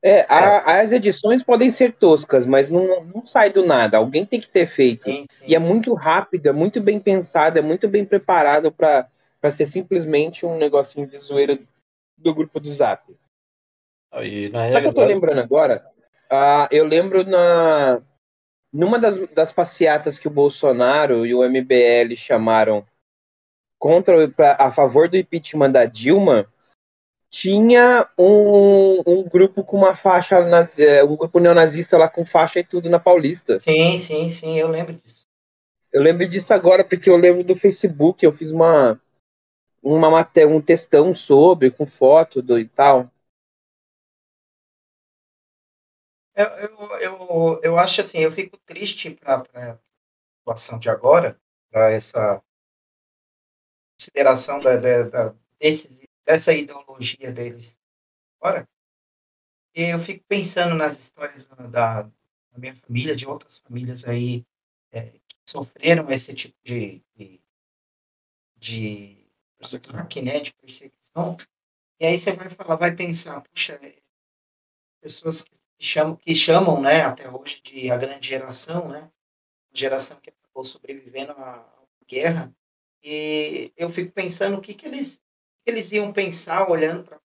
[0.00, 0.80] É, a, é.
[0.82, 3.96] as edições podem ser toscas, mas não, não sai do nada.
[3.96, 5.10] Alguém tem que ter feito.
[5.10, 5.44] Sim, sim.
[5.44, 9.10] E é muito rápido, é muito bem pensado, é muito bem preparado para
[9.50, 11.58] ser simplesmente um negocinho de zoeira
[12.16, 13.12] do grupo do Zap.
[14.10, 15.84] Aí, na Sabe o que eu tô lembrando agora?
[16.30, 18.02] Uh, eu lembro na,
[18.72, 22.86] numa das, das passeatas que o Bolsonaro e o MBL chamaram
[23.78, 26.50] contra pra, a favor do impeachment da Dilma,
[27.30, 32.60] tinha um, um grupo com uma faixa, nazi, é, um grupo neonazista lá com faixa
[32.60, 33.60] e tudo na Paulista.
[33.60, 35.26] Sim, sim, sim, eu lembro disso.
[35.92, 39.00] Eu lembro disso agora porque eu lembro do Facebook, eu fiz uma
[39.82, 43.10] uma matéria, um textão sobre com foto do e tal.
[46.38, 49.78] Eu, eu, eu, eu acho assim, eu fico triste para a
[50.38, 51.36] situação de agora,
[51.68, 52.40] para essa
[53.98, 57.76] consideração da, da, da, desses, dessa ideologia deles
[58.40, 58.68] agora.
[59.74, 62.12] E eu fico pensando nas histórias da, da
[62.56, 64.46] minha família, de outras famílias aí
[64.92, 67.40] é, que sofreram esse tipo de, de,
[68.56, 69.28] de
[69.60, 71.36] ataque, né, de perseguição.
[71.98, 73.76] E aí você vai falar, vai pensar, puxa,
[75.00, 79.10] pessoas que chamam, que chamam né, até hoje de a grande geração, né,
[79.72, 81.64] geração que acabou sobrevivendo à
[82.06, 82.54] guerra.
[83.02, 85.22] E eu fico pensando o que, que, eles,
[85.64, 87.20] que eles iam pensar olhando para a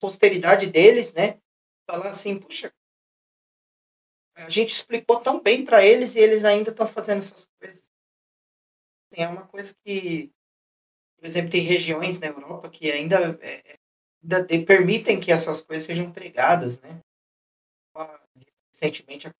[0.00, 1.40] posteridade deles, né?
[1.86, 2.72] Falar assim, puxa,
[4.34, 7.88] a gente explicou tão bem para eles e eles ainda estão fazendo essas coisas.
[9.10, 10.32] Assim, é uma coisa que,
[11.16, 13.77] por exemplo, tem regiões na Europa que ainda é, de,
[14.66, 17.00] permitem que essas coisas sejam pregadas, né?
[18.72, 19.32] Recentemente, a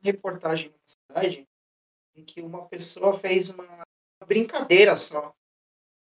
[0.00, 1.46] reportagem na cidade
[2.14, 3.82] em que uma pessoa fez uma
[4.26, 5.34] brincadeira só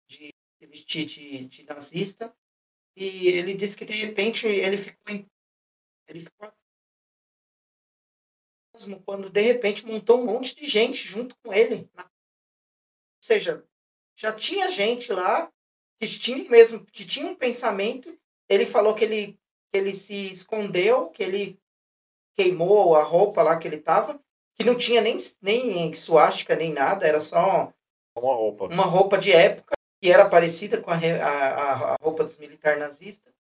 [0.10, 2.36] de vestir de, de, nazista
[2.96, 5.26] e ele disse que de repente ele ficou em,
[6.08, 6.52] ele ficou
[9.06, 11.90] quando de repente montou um monte de gente junto com ele.
[11.98, 12.04] Ou
[13.24, 13.68] seja,
[14.16, 15.52] já tinha gente lá
[16.00, 18.16] que tinha mesmo, que tinha um pensamento.
[18.50, 19.40] Ele falou que ele,
[19.74, 21.60] ele se escondeu, que ele
[22.36, 24.20] queimou a roupa lá que ele tava,
[24.56, 27.74] que não tinha nem, nem suástica nem nada, era só
[28.16, 32.38] uma roupa, uma roupa de época que era parecida com a, a, a roupa dos
[32.38, 33.34] militares nazistas.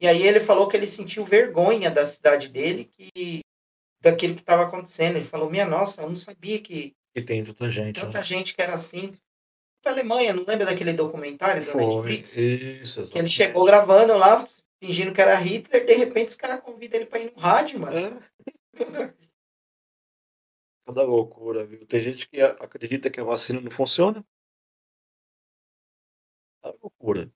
[0.00, 3.40] E aí ele falou que ele sentiu vergonha da cidade dele, que
[4.00, 5.16] daquilo que estava acontecendo.
[5.16, 6.94] Ele falou: Minha nossa, eu não sabia que.
[7.14, 8.00] E tem tanta gente.
[8.00, 8.24] Tanta né?
[8.24, 9.12] gente que era assim
[9.84, 12.36] para Alemanha, não lembra daquele documentário da Foi, Netflix?
[12.36, 14.44] Isso, Que ele chegou gravando lá,
[14.82, 17.80] fingindo que era Hitler, e de repente os caras convidam ele para ir no rádio,
[17.80, 17.98] mano.
[17.98, 18.18] É.
[20.86, 21.86] Toda loucura, viu?
[21.86, 24.24] Tem gente que acredita que a vacina não funciona.
[26.62, 27.30] É loucura.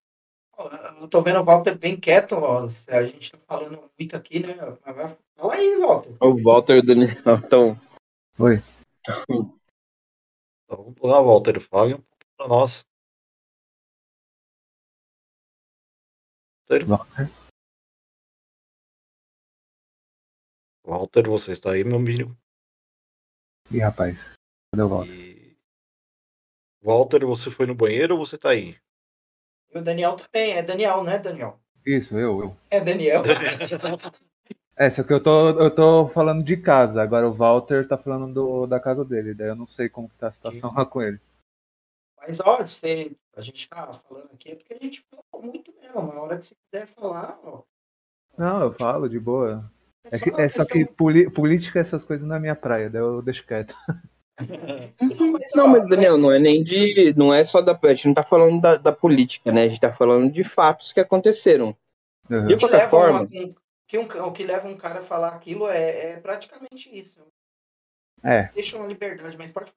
[1.01, 2.67] Eu tô vendo o Walter bem quieto, ó.
[2.89, 4.55] A gente tá falando muito aqui, né?
[5.37, 6.17] Fala aí, Walter.
[6.21, 7.81] O Walter do Então.
[8.39, 8.63] Oi.
[9.09, 9.57] Então,
[10.69, 11.61] vamos lá, Walter.
[11.61, 12.03] Fale um
[12.39, 12.87] para nós.
[20.85, 22.37] Walter, você está aí, meu amigo?
[23.71, 24.19] Ih, rapaz.
[24.71, 25.13] Cadê o Walter?
[25.13, 25.59] E...
[26.81, 28.79] Walter, você foi no banheiro ou você está aí?
[29.75, 31.61] E o Daniel também, é Daniel, né, Daniel?
[31.85, 32.57] Isso, eu, eu.
[32.71, 33.23] É Daniel.
[34.81, 38.33] É, só que eu tô, eu tô falando de casa, agora o Walter tá falando
[38.33, 41.03] do, da casa dele, daí eu não sei como que tá a situação lá com
[41.03, 41.19] ele.
[42.29, 46.13] Mas, ó, você, a gente tá falando aqui é porque a gente falou muito mesmo.
[46.13, 47.63] Na hora que você quiser falar, ó.
[48.37, 49.65] Não, eu falo de boa.
[50.05, 52.39] É É, só que, uma é só que questão- poli- política, essas coisas não é
[52.39, 53.75] minha praia, daí eu deixo quieto.
[54.39, 54.39] Mas,
[55.57, 57.15] Não, mas Daniel, não é nem de.
[57.17, 57.79] Não é só da.
[57.83, 59.65] A gente não tá falando da, da política, né?
[59.65, 61.75] A gente tá falando de fatos que aconteceram.
[62.31, 62.47] Uhum.
[62.47, 63.21] De o que qualquer leva forma.
[63.21, 63.55] uma- um-
[63.87, 67.21] que um- o que leva um cara a falar aquilo é, é praticamente isso.
[68.23, 69.73] É, Deixa uma liberdade, mas pode.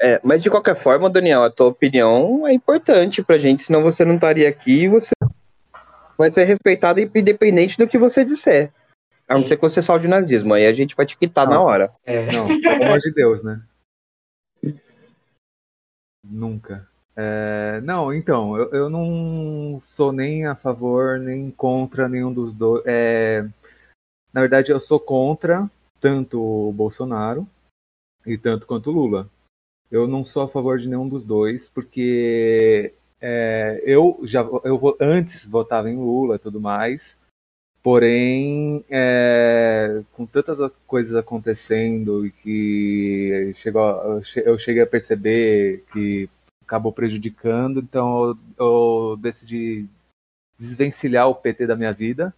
[0.00, 4.04] É, mas de qualquer forma, Daniel, a tua opinião é importante pra gente, senão você
[4.04, 5.12] não estaria aqui e você
[6.18, 8.72] vai ser respeitado independente do que você disser.
[9.26, 11.54] A não ser que você salde o nazismo, aí a gente vai te quitar na
[11.54, 11.64] Não.
[11.64, 11.90] hora.
[12.04, 13.62] É, não, pelo amor de Deus, né?
[16.22, 16.86] Nunca.
[17.16, 22.82] É, não, então, eu, eu não sou nem a favor, nem contra nenhum dos dois.
[22.86, 23.46] É,
[24.32, 25.70] na verdade, eu sou contra
[26.00, 27.46] tanto o Bolsonaro
[28.26, 29.30] e tanto quanto o Lula.
[29.94, 35.46] Eu não sou a favor de nenhum dos dois, porque é, eu já eu antes
[35.46, 37.16] votava em Lula e tudo mais,
[37.80, 46.28] porém é, com tantas coisas acontecendo e que chegou, eu cheguei a perceber que
[46.64, 49.86] acabou prejudicando, então eu, eu decidi
[50.58, 52.34] desvencilhar o PT da minha vida.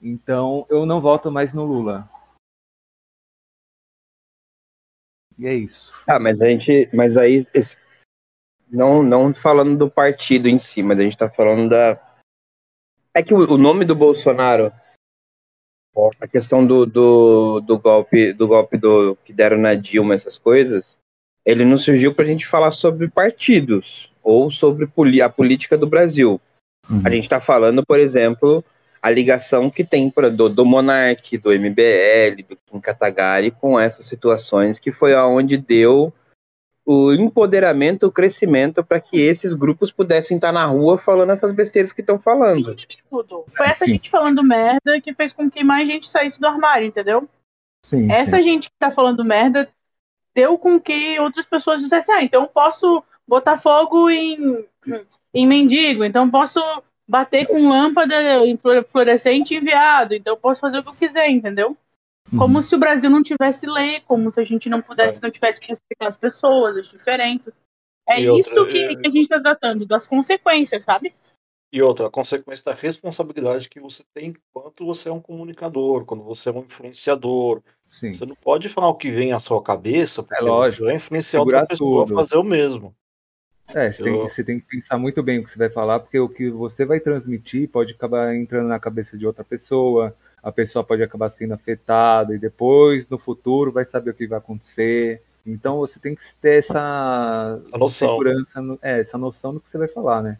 [0.00, 2.08] Então eu não voto mais no Lula.
[5.38, 5.92] E é isso.
[6.06, 6.88] Ah, mas a gente.
[6.92, 7.46] Mas aí.
[7.52, 7.76] esse-
[8.70, 12.00] não, não falando do partido em si, mas a gente tá falando da.
[13.12, 14.72] É que o, o nome do Bolsonaro.
[16.20, 20.96] A questão do, do, do golpe do golpe do que deram na Dilma, essas coisas,
[21.46, 24.90] ele não surgiu pra gente falar sobre partidos ou sobre
[25.22, 26.40] a política do Brasil.
[27.04, 28.64] A gente tá falando, por exemplo,
[29.04, 34.06] a ligação que tem pra- do, do Monark, do MBL, do Kim Kataguiri com essas
[34.06, 36.10] situações, que foi aonde deu
[36.86, 41.92] o empoderamento, o crescimento para que esses grupos pudessem estar na rua falando essas besteiras
[41.92, 42.74] que estão falando.
[43.10, 43.44] Tudo.
[43.54, 43.90] Foi essa Sim.
[43.92, 47.28] gente falando merda que fez com que mais gente saísse do armário, entendeu?
[47.82, 49.68] Sim, Essa gente que tá falando merda
[50.34, 54.64] deu com que outras pessoas dissessem, ah, então eu posso botar fogo em,
[55.34, 56.58] em mendigo, então eu posso
[57.06, 58.14] bater com lâmpada
[58.90, 61.76] fluorescente em viado, então eu posso fazer o que eu quiser, entendeu?
[62.32, 62.38] Uhum.
[62.38, 65.60] Como se o Brasil não tivesse lei, como se a gente não pudesse, não tivesse
[65.60, 67.52] que respeitar as pessoas, as diferenças.
[68.08, 71.14] É E outra, isso que, é- que a gente tá tratando, das consequências, sabe?
[71.72, 76.22] E outra, a consequência da responsabilidade que você tem enquanto você é um comunicador, quando
[76.22, 77.60] você é um influenciador.
[77.86, 78.12] Sim.
[78.12, 80.76] Você não pode falar o que vem à sua cabeça, porque lógico.
[80.78, 82.14] você vai influenciar Segurar outra pessoa tudo.
[82.14, 82.94] a fazer o mesmo.
[83.68, 85.70] É, você, tem, Eu- que- você tem que pensar muito bem o que você vai
[85.70, 90.14] falar, porque o que você vai transmitir pode acabar entrando na cabeça de outra pessoa,
[90.42, 94.38] a pessoa pode acabar sendo afetada, e depois, no futuro, vai saber o que vai
[94.38, 95.22] acontecer.
[95.46, 98.08] Então você tem que ter essa, Essa noção.
[98.08, 100.38] segurança, é, essa noção do que você vai falar, né?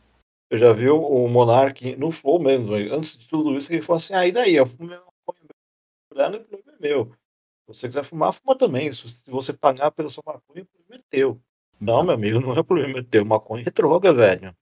[0.51, 4.15] Eu já vi o Monark no Flow mesmo, antes de tudo isso, ele falou assim:
[4.15, 4.55] ah, e daí?
[4.55, 7.13] Eu fumo maconha, o problema é meu.
[7.13, 8.93] Se você quiser fumar, fuma também.
[8.93, 11.43] Se se você pagar pela sua maconha, o problema é teu.
[11.81, 13.25] Não, meu amigo, não é problema teu.
[13.25, 14.55] Maconha é droga, velho.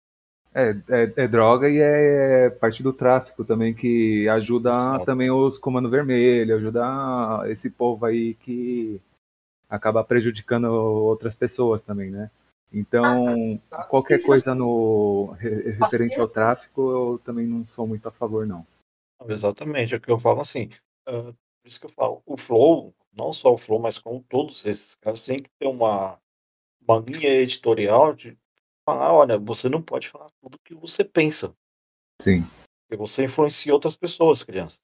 [0.54, 5.06] É, é, é droga e é parte do tráfico também, que ajuda Exato.
[5.06, 9.00] também os Comando Vermelho, ajuda esse povo aí que
[9.68, 12.30] acaba prejudicando outras pessoas também, né?
[12.72, 13.58] Então,
[13.88, 18.66] qualquer coisa no re- referente ao tráfico, eu também não sou muito a favor, não.
[19.28, 20.70] Exatamente, é o que eu falo assim.
[21.06, 24.64] ah, por isso que eu falo, o Flow, não só o Flow, mas como todos
[24.66, 26.18] esses caras, tem que ter uma,
[26.86, 28.38] uma linha editorial de
[28.84, 31.54] falar, olha, você não pode falar tudo que você pensa.
[32.20, 32.42] Sim.
[32.86, 34.80] Porque você influencia outras pessoas, criança.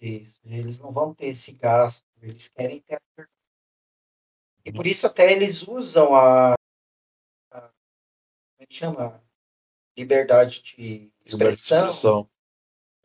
[0.00, 0.40] Isso.
[0.44, 3.38] Eles não vão ter esse gasto, eles querem ter a liberdade.
[4.64, 6.52] E por isso até eles usam a,
[7.50, 9.24] a como é que chama?
[9.96, 11.90] Liberdade de expressão.
[11.90, 12.30] Expressão.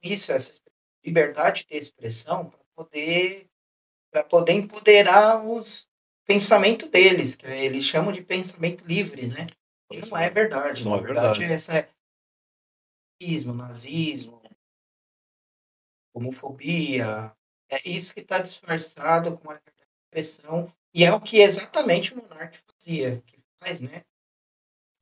[0.02, 0.62] Isso, essa
[1.06, 3.50] liberdade de expressão para poder
[4.12, 5.90] para poder empoderar os
[6.26, 9.48] pensamento deles, que eles chamam de pensamento livre, né?
[9.92, 10.84] E não é verdade.
[10.84, 11.54] Não é verdade, verdade.
[11.54, 11.90] essa é
[13.22, 14.42] nazismo, nazismo,
[16.14, 17.32] homofobia.
[17.70, 20.74] É isso que está disfarçado com a liberdade de expressão.
[20.94, 24.04] E é o que exatamente o Monark fazia, que faz, né?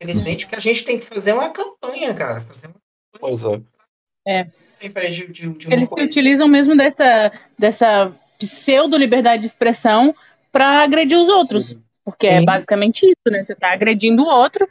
[0.01, 2.41] Infelizmente, que a gente tem que fazer uma campanha, cara.
[2.41, 2.81] Fazer uma
[3.19, 3.41] Pois
[4.27, 4.51] é.
[4.81, 10.15] invés de, de, de uma Eles se utilizam mesmo dessa, dessa pseudo-liberdade de expressão
[10.51, 11.75] para agredir os outros.
[12.03, 12.45] Porque é Sim.
[12.45, 13.43] basicamente isso, né?
[13.43, 14.67] Você tá agredindo o outro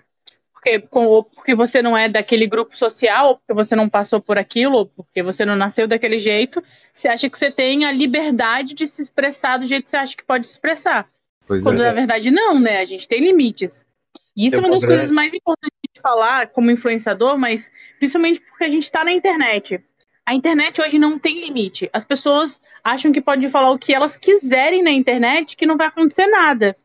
[0.60, 4.20] porque, com, ou porque você não é daquele grupo social, ou porque você não passou
[4.20, 6.62] por aquilo, ou porque você não nasceu daquele jeito.
[6.92, 10.14] Você acha que você tem a liberdade de se expressar do jeito que você acha
[10.14, 11.08] que pode se expressar.
[11.46, 11.86] Pois Quando é.
[11.86, 12.78] na verdade não, né?
[12.78, 13.86] A gente tem limites.
[14.36, 18.40] E isso Tem é uma das coisas mais importantes de falar como influenciador, mas principalmente
[18.40, 19.82] porque a gente está na internet.
[20.30, 21.90] A internet hoje não tem limite.
[21.92, 25.88] As pessoas acham que pode falar o que elas quiserem na internet, que não vai
[25.88, 26.76] acontecer nada.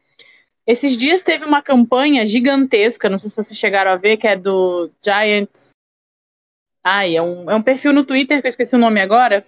[0.66, 4.36] Esses dias teve uma campanha gigantesca, não sei se vocês chegaram a ver, que é
[4.36, 5.70] do Giants.
[6.84, 9.46] Ai, é um, é um perfil no Twitter que eu esqueci o nome agora.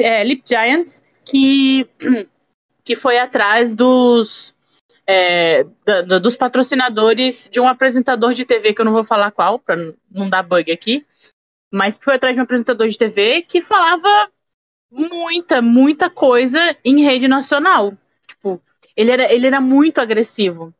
[0.00, 0.86] É, Lip Giant,
[1.24, 1.84] que,
[2.84, 4.54] que foi atrás dos,
[5.08, 9.32] é, da- da- dos patrocinadores de um apresentador de TV, que eu não vou falar
[9.32, 11.04] qual, para não dar bug aqui,
[11.72, 14.28] mas que foi atrás de um apresentador de TV que falava
[14.90, 17.96] muita, muita coisa em rede nacional.
[18.28, 18.60] Tipo,
[18.96, 20.74] ele era, ele era muito agressivo.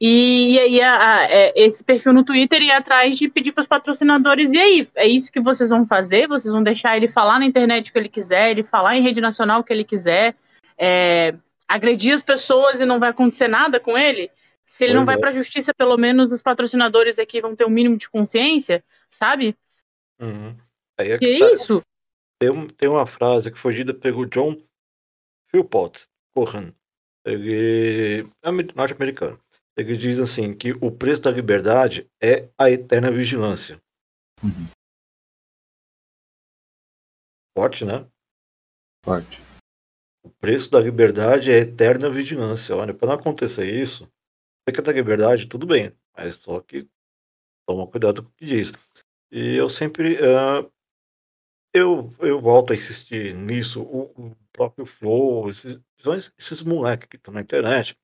[0.00, 3.62] E, e aí a- a- é, esse perfil no Twitter ia atrás de pedir para
[3.62, 6.28] os patrocinadores, e aí, é isso que vocês vão fazer?
[6.28, 9.20] Vocês vão deixar ele falar na internet o que ele quiser, ele falar em rede
[9.20, 10.36] nacional o que ele quiser,
[10.78, 11.34] é,
[11.66, 14.30] agredir as pessoas e não vai acontecer nada com ele?
[14.64, 15.18] Se ele não Pois vai é.
[15.18, 19.56] para a justiça, pelo menos os patrocinadores aqui vão ter um mínimo de consciência, sabe?
[20.20, 20.56] Uhum.
[20.98, 21.82] Aí é Que que tá- isso?
[22.40, 24.56] Tem, um- tem uma frase que foi dita pelo John
[25.50, 26.72] Philpott Corran.
[27.24, 29.38] Ele é ame- norte-americano.
[29.76, 33.80] Ele diz assim que o preço da liberdade é a eterna vigilância.
[34.42, 34.68] Uhum.
[37.56, 38.08] Forte, né?
[39.04, 39.40] Forte.
[40.24, 42.74] O preço da liberdade é a eterna vigilância.
[42.76, 46.88] Olha, para não acontecer isso, você quer ter liberdade, tudo bem, mas só que
[47.66, 48.72] toma cuidado com o que diz.
[49.30, 50.18] E eu sempre.
[50.22, 50.68] ah,
[51.74, 53.82] eu, eu volto a insistir nisso.
[53.82, 55.78] O, o próprio Flow, esses,
[56.38, 57.96] esses, moleques que estão na internet,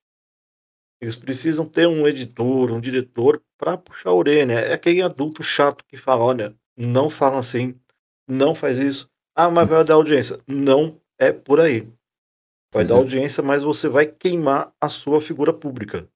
[1.01, 4.53] eles precisam ter um editor, um diretor para puxar a orelha.
[4.53, 7.79] É aquele adulto chato que fala: olha, não fala assim,
[8.27, 9.09] não faz isso.
[9.35, 10.39] Ah, mas vai dar audiência.
[10.47, 11.81] Não é por aí.
[11.81, 16.07] Vai Pois dar audiência, mas você vai queimar a sua figura pública.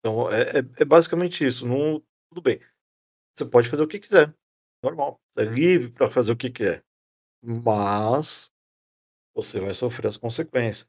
[0.00, 1.66] Então, é, é- é basicamente isso.
[1.66, 2.60] Não, tudo bem.
[3.34, 4.34] Você pode fazer o que quiser.
[4.82, 5.20] Normal.
[5.34, 6.84] Você é livre para fazer o que quer.
[7.42, 8.50] Mas
[9.34, 10.88] você vai sofrer as consequências.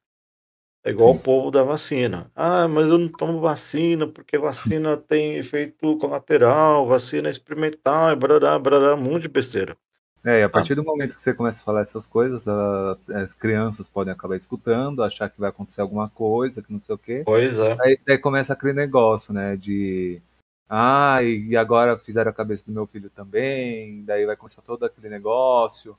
[0.84, 2.32] É igual o povo da vacina.
[2.36, 4.38] Ah, mas eu não tomo vacina porque
[4.82, 9.78] vacina tem efeito colateral, vacina é experimental, e brará, brará, um monte de besteira.
[10.24, 13.34] É, e a partir do momento que você começa a falar essas coisas, a- as
[13.34, 17.24] crianças podem acabar escutando, achar que vai acontecer alguma coisa, que não sei o quê.
[17.26, 17.76] Pois é.
[17.82, 19.56] Aí, daí começa aquele negócio, né?
[19.58, 20.22] De.
[20.70, 25.10] Ah, e agora fizeram a cabeça do meu filho também, daí vai começar todo aquele
[25.10, 25.98] negócio.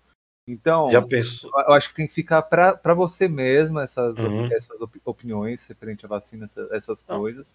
[0.48, 1.50] Então, Já pensou?
[1.68, 4.48] eu acho que tem que ficar pra pra você mesmo essas, Uhum.
[4.52, 7.18] essas opi- opiniões referente à vacina, essa- essas Não.
[7.18, 7.54] coisas.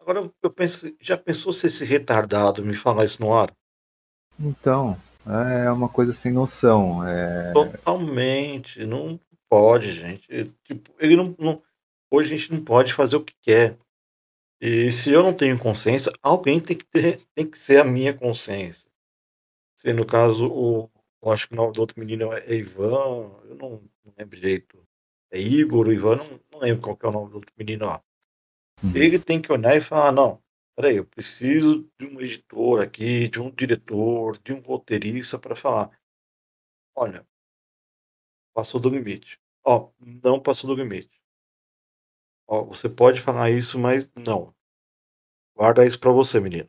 [0.00, 3.50] Agora eu penso, já pensou se esse retardado me falar isso no ar?
[4.38, 4.96] Então,
[5.26, 7.06] é uma coisa sem noção.
[7.06, 8.84] É, Totalmente.
[8.84, 9.18] Não
[9.48, 10.26] pode, gente.
[10.64, 11.62] Tipo, ele não, não-
[12.10, 13.76] Hoje a gente não pode fazer o que quer.
[14.60, 18.14] E se eu não tenho consciência, alguém tem que ter, tem que ser a minha
[18.14, 18.88] consciência.
[19.76, 20.88] Se no caso, o,
[21.22, 23.70] eu acho que o nome do outro menino é Ivan, eu não,
[24.04, 24.78] não lembro direito.
[25.30, 28.00] É Igor, Ivan, não, não lembro qual que é o nome do outro menino lá.
[28.82, 28.92] Uhum.
[28.94, 30.40] Ele tem que olhar e falar, não,
[30.76, 35.90] peraí, eu preciso de um editor aqui, de um diretor, de um roteirista para falar.
[36.96, 37.24] Olha,
[38.52, 39.38] passou do limite.
[39.64, 41.20] Ó, não passou do limite.
[42.48, 44.54] Ó, você pode falar isso, mas não.
[45.56, 46.68] Guarda isso pra você, menino.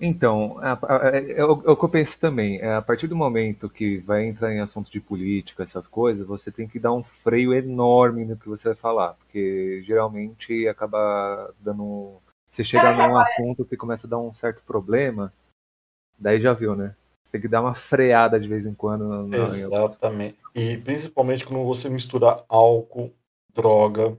[0.00, 2.60] Então, é o que eu penso também.
[2.60, 6.52] É, a partir do momento que vai entrar em assunto de política, essas coisas, você
[6.52, 12.20] tem que dar um freio enorme no que você vai falar, porque geralmente acaba dando.
[12.50, 15.32] Você chega num assunto que começa a dar um certo problema,
[16.18, 16.94] daí já viu, né?
[17.22, 19.26] Você tem que dar uma freada de vez em quando.
[19.26, 20.38] na- Exatamente.
[20.54, 23.12] E principalmente quando você misturar álcool,
[23.52, 24.16] droga,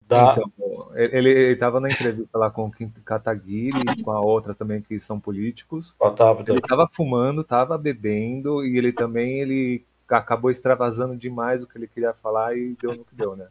[0.00, 0.32] dá.
[0.32, 4.54] Então, ele, ele tava na entrevista lá com o Kim Kataguiri e com a outra
[4.54, 5.96] também que são políticos.
[5.98, 6.52] Ó, tá, tá.
[6.52, 11.88] Ele tava fumando, tava bebendo e ele também ele acabou extravasando demais o que ele
[11.88, 13.48] queria falar e deu no que deu, né?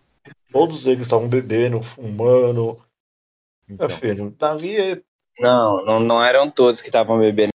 [0.51, 2.77] Todos eles estavam bebendo, fumando.
[3.69, 5.01] Então, Meu filho, dali é.
[5.39, 7.51] Não, não, não eram todos que estavam bebendo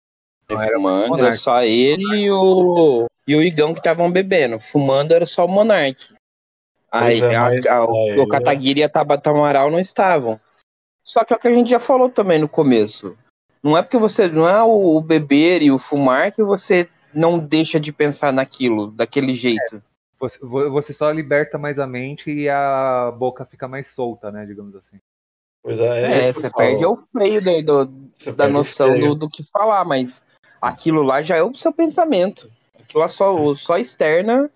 [0.48, 4.59] Não, era fumando, era só ele e o, e o Igão que estavam bebendo.
[4.59, 6.12] Fumando era só o Monark.
[6.90, 10.40] Aí é, a- mas- a- o, é, o Kataguiri e a Tabata Amaral não estavam.
[11.04, 13.16] Só que é o que a gente já falou também no começo.
[13.62, 14.28] Não é porque você.
[14.28, 19.34] Não é o beber e o fumar que você não deixa de pensar naquilo, daquele
[19.34, 19.82] jeito.
[20.18, 24.44] Você, você só liberta mais a mente e a boca fica mais solta, né?
[24.46, 24.98] Digamos assim.
[25.62, 29.14] Pois é, É, é você perde o freio daí do, Você da o noção do,
[29.14, 30.22] do que falar, mas
[30.61, 32.50] aquilo lá já é o seu pensamento.
[32.78, 34.50] Aquilo lá só, só externa,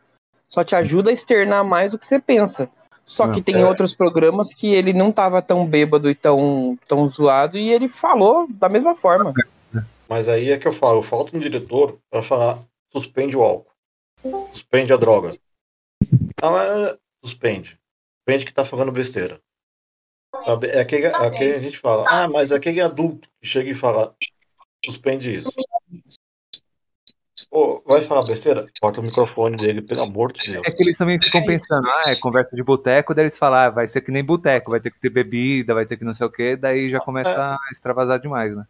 [0.48, 2.68] só te ajuda a externar mais do que você pensa.
[3.04, 3.66] Só que tem é.
[3.66, 8.46] outros programas que ele não tava tão bêbado e tão, tão zoado e ele falou
[8.48, 9.34] da mesma forma.
[10.08, 13.70] Mas aí é que eu falo, falta um diretor pra falar, suspende o álcool.
[14.52, 15.36] Suspende a droga.
[16.40, 17.78] Ah, suspende.
[18.18, 19.40] Suspende que tá falando besteira.
[20.44, 20.68] Sabe?
[20.68, 23.74] É aquele, é aquele a gente fala, ah, mas é aquele adulto que chega e
[23.74, 24.14] fala,
[24.84, 25.52] suspende isso.
[27.50, 28.66] Pô, vai falar besteira?
[28.80, 30.66] Corta o microfone dele, pelo amor de Deus.
[30.66, 33.70] É que eles também ficam pensando, ah, é conversa de boteco, daí eles falam, ah,
[33.70, 36.26] vai ser que nem boteco, vai ter que ter bebida, vai ter que não sei
[36.26, 38.64] o quê, daí já começa a extravasar demais, né?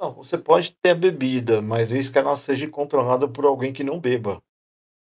[0.00, 3.84] Não, você pode ter a bebida, mas isso que ela seja controlada por alguém que
[3.84, 4.42] não beba.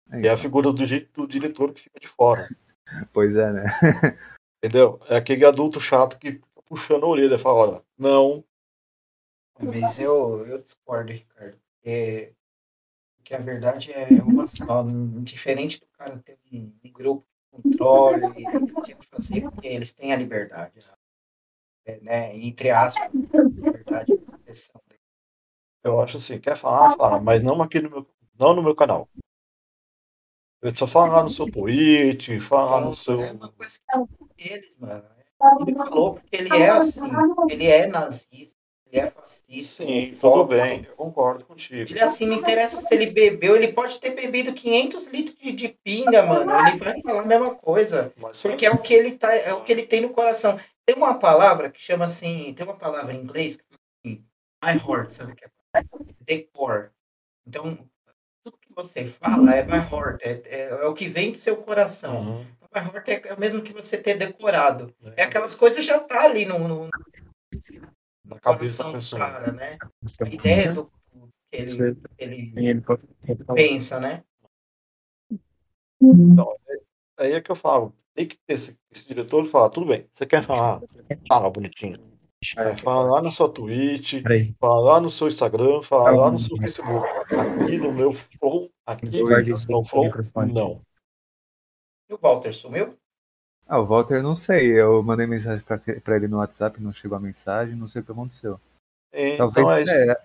[0.10, 2.48] É a figura do, do diretor que fica de fora.
[3.14, 3.64] Pois é, né?
[4.64, 5.00] Entendeu?
[5.10, 8.46] É aquele adulto chato que fica puxando a orelha e fala, olha, não,
[9.60, 11.58] Mas eu, eu discordo, Ricardo.
[11.74, 12.36] Porque,
[13.18, 14.84] porque a verdade é uma só.
[15.24, 18.68] Diferente do cara ter um, um grupo de controle, iam
[19.10, 20.80] fazer porque eles têm a liberdade.
[21.84, 22.38] É, né?
[22.38, 24.80] Entre aspas, liberdade de proteção.
[25.84, 28.08] eu acho assim, quer falar, fala, mas não aqui no meu,
[28.40, 29.10] não no meu canal.
[30.62, 33.20] Você só fala no seu Twitch, fala no seu.
[33.20, 33.80] É uma coisa
[34.38, 35.04] que eles, mano.
[35.66, 37.02] Ele falou porque ele é assim,
[37.50, 38.56] ele é nazista,
[38.86, 39.84] ele é fascista.
[39.84, 41.90] Sim, tudo bem, eu concordo contigo.
[41.90, 45.70] Ele assim, não interessa se ele bebeu, ele pode ter bebido 500 litros de, de
[45.84, 46.52] pinga, mano.
[46.68, 48.14] Ele vai falar a mesma coisa.
[48.18, 50.60] Mas Porque é o que ele tá, é o que ele tem no coração.
[50.86, 54.26] Tem uma palavra que chama assim, tem uma palavra em inglês que fala assim,
[54.64, 55.50] my heart, sabe o que é?
[56.20, 56.92] Decor.
[57.48, 57.80] Então,
[58.72, 62.22] que você fala é by heart, é, é, é o que vem do seu coração.
[62.22, 62.46] Uhum.
[62.58, 64.94] Então, by heart é, é o mesmo que você ter decorado.
[65.16, 66.90] É aquelas coisas já tá ali no, no
[68.26, 69.20] na cabeça da do pessoa.
[69.20, 69.78] cara, né?
[70.22, 70.92] A ideia do que
[71.52, 72.54] ele, ele
[73.54, 74.24] pensa, né?
[77.18, 80.08] Aí é que eu falo, tem que ter esse, esse diretor e falar, tudo bem,
[80.10, 80.82] você quer falar?
[81.28, 82.11] Fala bonitinho.
[82.58, 84.56] É, fala lá na sua Twitch, Peraí.
[84.60, 87.08] fala lá no seu Instagram, fala lá no seu Facebook.
[87.36, 90.52] Aqui no meu flow, aqui no flow, microfone.
[90.52, 90.82] não.
[92.10, 92.98] E o Walter sumiu?
[93.68, 97.16] Ah, o Walter, não sei, eu mandei mensagem pra, pra ele no WhatsApp, não chegou
[97.16, 98.60] a mensagem, não sei o que aconteceu.
[99.14, 100.22] Então Talvez, é é,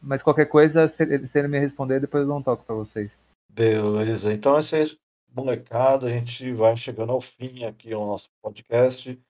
[0.00, 2.74] mas qualquer coisa, se ele, se ele me responder, depois eu dou um toque pra
[2.76, 3.18] vocês.
[3.50, 4.86] Beleza, então essa é
[5.34, 9.20] molecada, a gente vai chegando ao fim aqui o nosso podcast.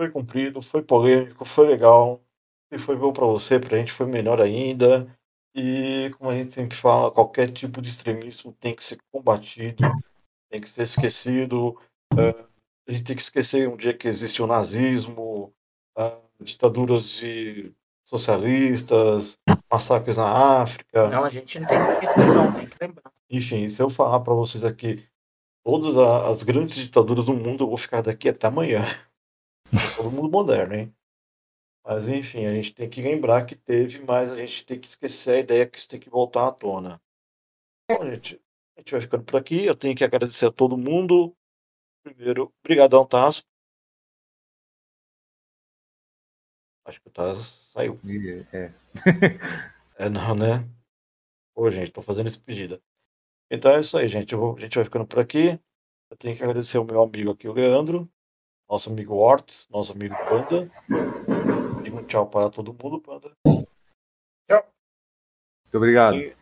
[0.00, 2.22] Foi cumprido, foi polêmico, foi legal.
[2.72, 5.06] Se foi bom pra você, pra gente foi melhor ainda.
[5.54, 9.84] E como a gente sempre fala, qualquer tipo de extremismo tem que ser combatido,
[10.50, 11.78] tem que ser esquecido.
[12.16, 12.30] É,
[12.88, 15.52] a gente tem que esquecer um dia que existe o nazismo,
[15.94, 17.70] ah, ditaduras de
[18.02, 19.38] socialistas,
[19.70, 21.10] massacres na África.
[21.10, 23.12] Não, a gente não tem que esquecer, não, tem que lembrar.
[23.28, 25.06] Enfim, se eu falar para vocês aqui
[25.62, 28.80] todas a- as grandes ditaduras do mundo, eu vou ficar daqui até amanhã.
[29.72, 30.94] Eu sou do mundo moderno, hein?
[31.84, 35.36] Mas enfim, a gente tem que lembrar que teve, mas a gente tem que esquecer
[35.36, 37.00] a ideia que isso tem que voltar à tona.
[37.90, 38.40] Bom, gente,
[38.76, 39.64] a gente vai ficando por aqui.
[39.64, 41.34] Eu tenho que agradecer a todo mundo.
[42.04, 43.44] Primeiro, brigadão, Tasso.
[46.84, 48.00] Acho que o Tasso saiu.
[48.52, 48.72] É,
[49.98, 50.68] É não, né?
[51.54, 52.82] Pô, gente, tô fazendo esse pedido.
[53.50, 54.34] Então é isso aí, gente.
[54.34, 55.60] Vou- a gente vai ficando por aqui.
[56.10, 58.10] Eu tenho que agradecer o meu amigo aqui, o Leandro,
[58.70, 60.70] nosso amigo Hortus, nosso amigo Panda.
[61.82, 63.32] Digo um tchau para todo mundo, Panda.
[63.44, 63.66] muito
[65.74, 66.16] obrigado.
[66.16, 66.36] E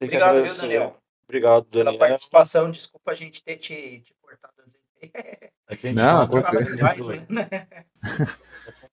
[0.00, 0.56] Obrigado, viu.
[0.56, 0.96] Daniel?
[1.24, 1.98] Obrigado, Pela Daniel.
[2.00, 4.82] participação, desculpa a gente ter te, te cortado às vezes.
[5.68, 7.12] É que a gente Não, tranquilo.
[7.30, 7.46] né?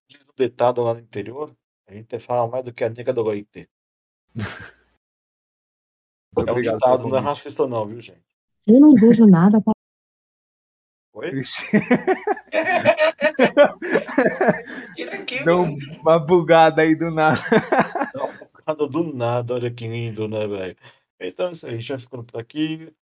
[0.07, 1.53] diz o ditado lá no interior.
[1.87, 3.23] A gente fala mais do que a nega do.
[3.25, 3.67] Muito
[6.47, 8.23] É um ditado, não é racista não, viu, gente?
[8.65, 9.73] Eu não vejo nada pra
[11.13, 11.31] Oi?
[11.31, 11.65] Vixe,
[14.95, 15.77] Tira aqui, Deu mano.
[16.01, 17.39] uma bugada aí do nada.
[18.67, 20.75] Nada do nada, olha que lindo, né, velho?
[21.19, 22.93] Então é isso aí, a gente vai ficando por aqui.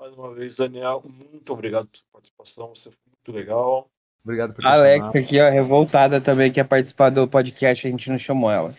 [0.00, 3.88] Mais uma vez, Daniel, muito obrigado pela sua participação, você foi muito legal.
[4.24, 5.24] Obrigado por Alex chamado.
[5.24, 8.74] aqui, ó, revoltada também, quer participar do podcast, a gente não chamou ela.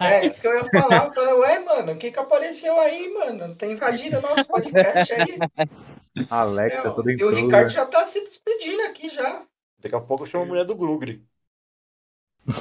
[0.00, 1.06] É isso que eu ia falar.
[1.06, 3.54] Eu falei, ué, mano, o que que apareceu aí, mano?
[3.56, 5.38] Tá invadindo o nosso podcast aí.
[6.28, 7.34] Alex, é É, todo e o.
[7.34, 9.42] Ricardo já tá se despedindo aqui já.
[9.80, 11.24] Daqui a pouco eu chamo a mulher do Glugri.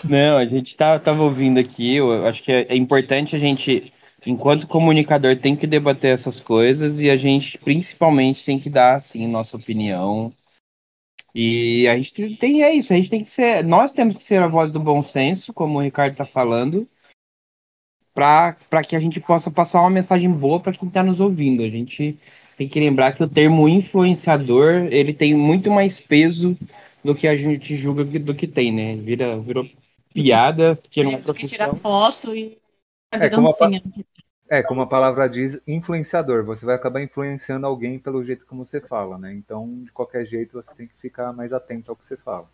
[0.08, 3.92] Não, a gente tá, tava ouvindo aqui, eu acho que é, é importante a gente,
[4.26, 9.28] enquanto comunicador, tem que debater essas coisas e a gente, principalmente, tem que dar, assim,
[9.28, 10.32] nossa opinião.
[11.34, 14.42] E a gente tem, é isso, a gente tem que ser, nós temos que ser
[14.42, 16.88] a voz do bom senso, como o Ricardo tá falando,
[18.14, 21.64] para que a gente possa passar uma mensagem boa para quem está nos ouvindo.
[21.64, 22.20] A gente
[22.62, 26.56] tem que lembrar que o termo influenciador, ele tem muito mais peso
[27.04, 28.96] do que a gente julga que- do que tem, né?
[28.96, 29.68] Vira, virou
[30.14, 31.74] piada, porque não é Tem que tirar profissão.
[31.76, 32.60] foto e
[33.12, 33.82] fazer É, como a dancinha.
[34.50, 36.46] É, como a palavra diz, influenciador.
[36.46, 39.34] Você vai acabar influenciando alguém pelo jeito como você fala, né?
[39.34, 42.48] Então, de qualquer jeito, você tem que ficar mais atento ao que você fala.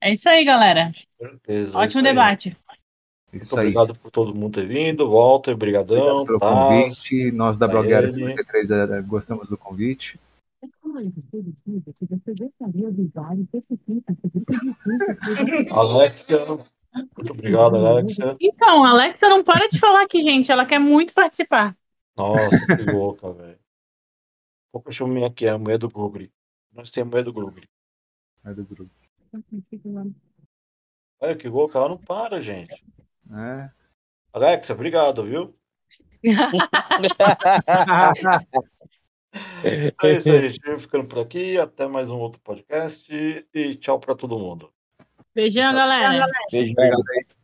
[0.00, 0.92] É isso aí, galera.
[1.16, 1.80] Certeza.
[1.80, 2.34] é isso Ótimo aí.
[3.28, 3.32] Debate.
[3.32, 3.60] Muito Isso aí.
[3.60, 5.10] obrigado por todo mundo ter vindo.
[5.10, 6.22] Walter, brigadão.
[6.22, 6.98] Obrigado pelo Taz.
[7.02, 7.32] convite.
[7.32, 8.36] Nós da Blog Área Daiane.
[8.36, 10.18] 53 eh, gostamos do convite.
[15.70, 16.46] Alexia.
[17.16, 18.36] Muito obrigado, Alexia.
[18.40, 20.50] Então, a Alexa não para de falar aqui, gente.
[20.50, 21.76] Ela quer muito participar.
[22.16, 23.58] Nossa, que louca, velho.
[24.72, 26.28] Pouco eu chamo aqui a mulher do Google.
[26.72, 27.62] Nós temos a mulher do Google.
[28.44, 28.90] É do grupo.
[31.20, 32.82] Olha que louca, ela não para, gente.
[33.32, 33.70] É.
[34.32, 35.54] Alexia, obrigado, viu?
[39.62, 40.66] É isso aí, gente.
[40.66, 41.58] Eu ficando por aqui.
[41.58, 43.06] Até mais um outro podcast.
[43.54, 44.72] E tchau pra todo mundo.
[45.34, 46.26] Beijão, galera.
[46.50, 47.37] Beijo, Obrigado aí.